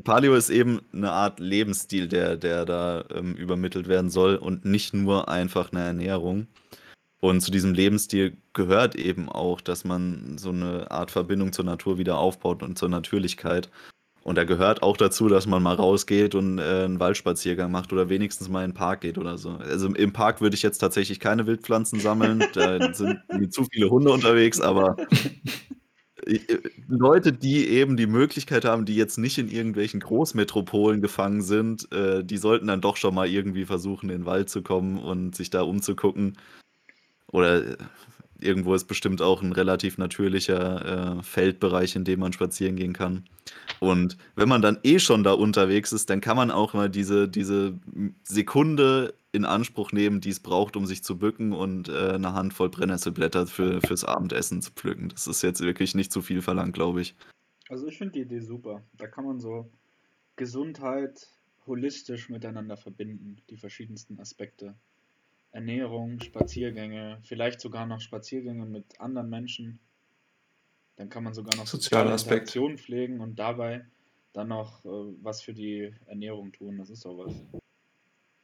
[0.03, 4.93] Paleo ist eben eine Art Lebensstil, der, der da ähm, übermittelt werden soll und nicht
[4.93, 6.47] nur einfach eine Ernährung.
[7.22, 11.97] Und zu diesem Lebensstil gehört eben auch, dass man so eine Art Verbindung zur Natur
[11.97, 13.70] wieder aufbaut und zur Natürlichkeit.
[14.24, 18.09] Und da gehört auch dazu, dass man mal rausgeht und äh, einen Waldspaziergang macht oder
[18.09, 19.51] wenigstens mal in den Park geht oder so.
[19.51, 22.43] Also im Park würde ich jetzt tatsächlich keine Wildpflanzen sammeln.
[22.53, 24.95] da sind zu viele Hunde unterwegs, aber
[26.88, 32.24] Leute, die eben die Möglichkeit haben, die jetzt nicht in irgendwelchen Großmetropolen gefangen sind, äh,
[32.24, 35.49] die sollten dann doch schon mal irgendwie versuchen, in den Wald zu kommen und sich
[35.49, 36.38] da umzugucken.
[37.32, 37.77] Oder
[38.39, 43.25] irgendwo ist bestimmt auch ein relativ natürlicher äh, Feldbereich, in dem man spazieren gehen kann.
[43.80, 47.27] Und wenn man dann eh schon da unterwegs ist, dann kann man auch mal diese,
[47.27, 47.77] diese
[48.23, 52.69] Sekunde in Anspruch nehmen, die es braucht, um sich zu bücken und äh, eine Handvoll
[52.69, 55.09] Brennnesselblätter für, fürs Abendessen zu pflücken.
[55.09, 57.15] Das ist jetzt wirklich nicht zu viel verlangt, glaube ich.
[57.69, 58.84] Also ich finde die Idee super.
[58.97, 59.69] Da kann man so
[60.36, 61.27] Gesundheit
[61.67, 64.75] holistisch miteinander verbinden, die verschiedensten Aspekte.
[65.51, 69.79] Ernährung, Spaziergänge, vielleicht sogar noch Spaziergänge mit anderen Menschen.
[70.95, 73.85] Dann kann man sogar noch soziale Interaktion pflegen und dabei
[74.33, 74.89] dann noch äh,
[75.21, 76.77] was für die Ernährung tun.
[76.77, 77.33] Das ist doch was.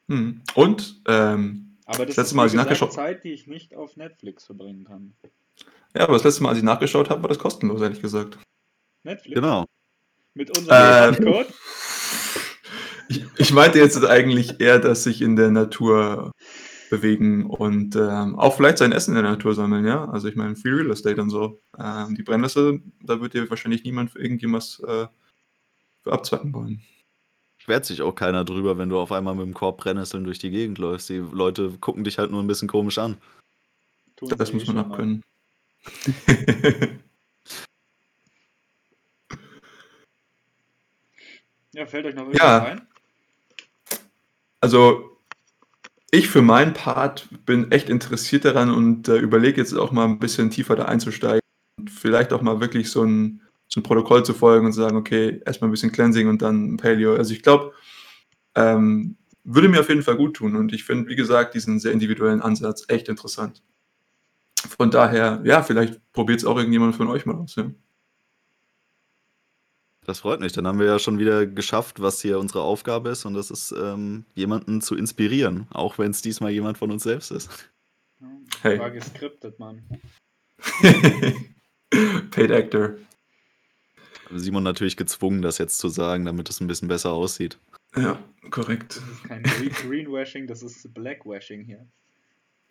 [0.09, 0.41] Hm.
[0.55, 3.95] Und ähm, aber das, das letzte Mal, als ich nachgeschaut Zeit, die ich nicht auf
[3.95, 5.13] Netflix verbringen kann.
[5.95, 8.39] Ja, aber das letzte Mal, als ich nachgeschaut habe, war das kostenlos, ehrlich gesagt.
[9.03, 9.35] Netflix?
[9.35, 9.65] Genau.
[10.33, 11.53] Mit unserem ähm, Code?
[13.07, 16.31] Ich, ich meinte jetzt eigentlich eher, dass sich in der Natur
[16.89, 20.05] bewegen und ähm, auch vielleicht sein Essen in der Natur sammeln, ja.
[20.09, 21.61] Also ich meine, Free Real Estate und so.
[21.77, 25.07] Ähm, die Brennnessel, da wird dir wahrscheinlich niemand für irgendjemals äh,
[26.03, 26.81] für abzwacken wollen.
[27.57, 30.51] Schwert sich auch keiner drüber, wenn du auf einmal mit dem Korb Brennnesseln durch die
[30.51, 31.09] Gegend läufst.
[31.09, 33.17] Die Leute gucken dich halt nur ein bisschen komisch an.
[34.15, 35.23] Tun das muss man abkönnen.
[41.73, 42.63] ja, fällt euch noch irgendwas ja.
[42.63, 42.88] ein?
[44.61, 45.14] Also
[46.11, 50.19] ich für meinen Part bin echt interessiert daran und äh, überlege jetzt auch mal ein
[50.19, 51.41] bisschen tiefer da einzusteigen
[51.79, 54.97] und vielleicht auch mal wirklich so ein, so ein Protokoll zu folgen und zu sagen,
[54.97, 57.15] okay, erstmal ein bisschen Cleansing und dann Paleo.
[57.15, 57.73] Also ich glaube,
[58.55, 61.91] ähm, würde mir auf jeden Fall gut tun und ich finde, wie gesagt, diesen sehr
[61.91, 63.61] individuellen Ansatz echt interessant.
[64.77, 67.55] Von daher, ja, vielleicht probiert es auch irgendjemand von euch mal aus.
[67.55, 67.69] Ja.
[70.05, 70.53] Das freut mich.
[70.53, 73.25] Dann haben wir ja schon wieder geschafft, was hier unsere Aufgabe ist.
[73.25, 75.67] Und das ist, ähm, jemanden zu inspirieren.
[75.71, 77.49] Auch wenn es diesmal jemand von uns selbst ist.
[78.19, 78.27] Ja,
[78.61, 78.79] hey.
[78.79, 79.83] War geskriptet, Mann.
[82.31, 82.95] Paid Actor.
[84.31, 87.59] Simon natürlich gezwungen, das jetzt zu sagen, damit es ein bisschen besser aussieht.
[87.95, 88.19] Ja,
[88.51, 88.97] korrekt.
[88.97, 91.87] Das ist kein Greenwashing, das ist Blackwashing hier.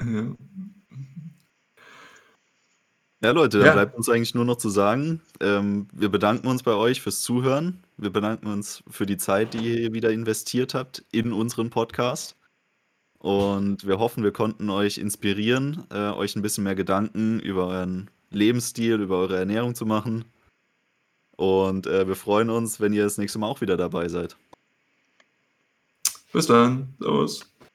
[0.01, 0.37] Ja.
[3.25, 3.73] Ja, Leute, dann ja.
[3.73, 7.83] bleibt uns eigentlich nur noch zu sagen, ähm, wir bedanken uns bei euch fürs Zuhören.
[7.97, 12.37] Wir bedanken uns für die Zeit, die ihr wieder investiert habt in unseren Podcast.
[13.19, 18.11] Und wir hoffen, wir konnten euch inspirieren, äh, euch ein bisschen mehr Gedanken über euren
[18.29, 20.27] Lebensstil, über eure Ernährung zu machen.
[21.37, 24.37] Und äh, wir freuen uns, wenn ihr das nächste Mal auch wieder dabei seid.
[26.31, 26.93] Bis dann.
[26.99, 27.54] Servus.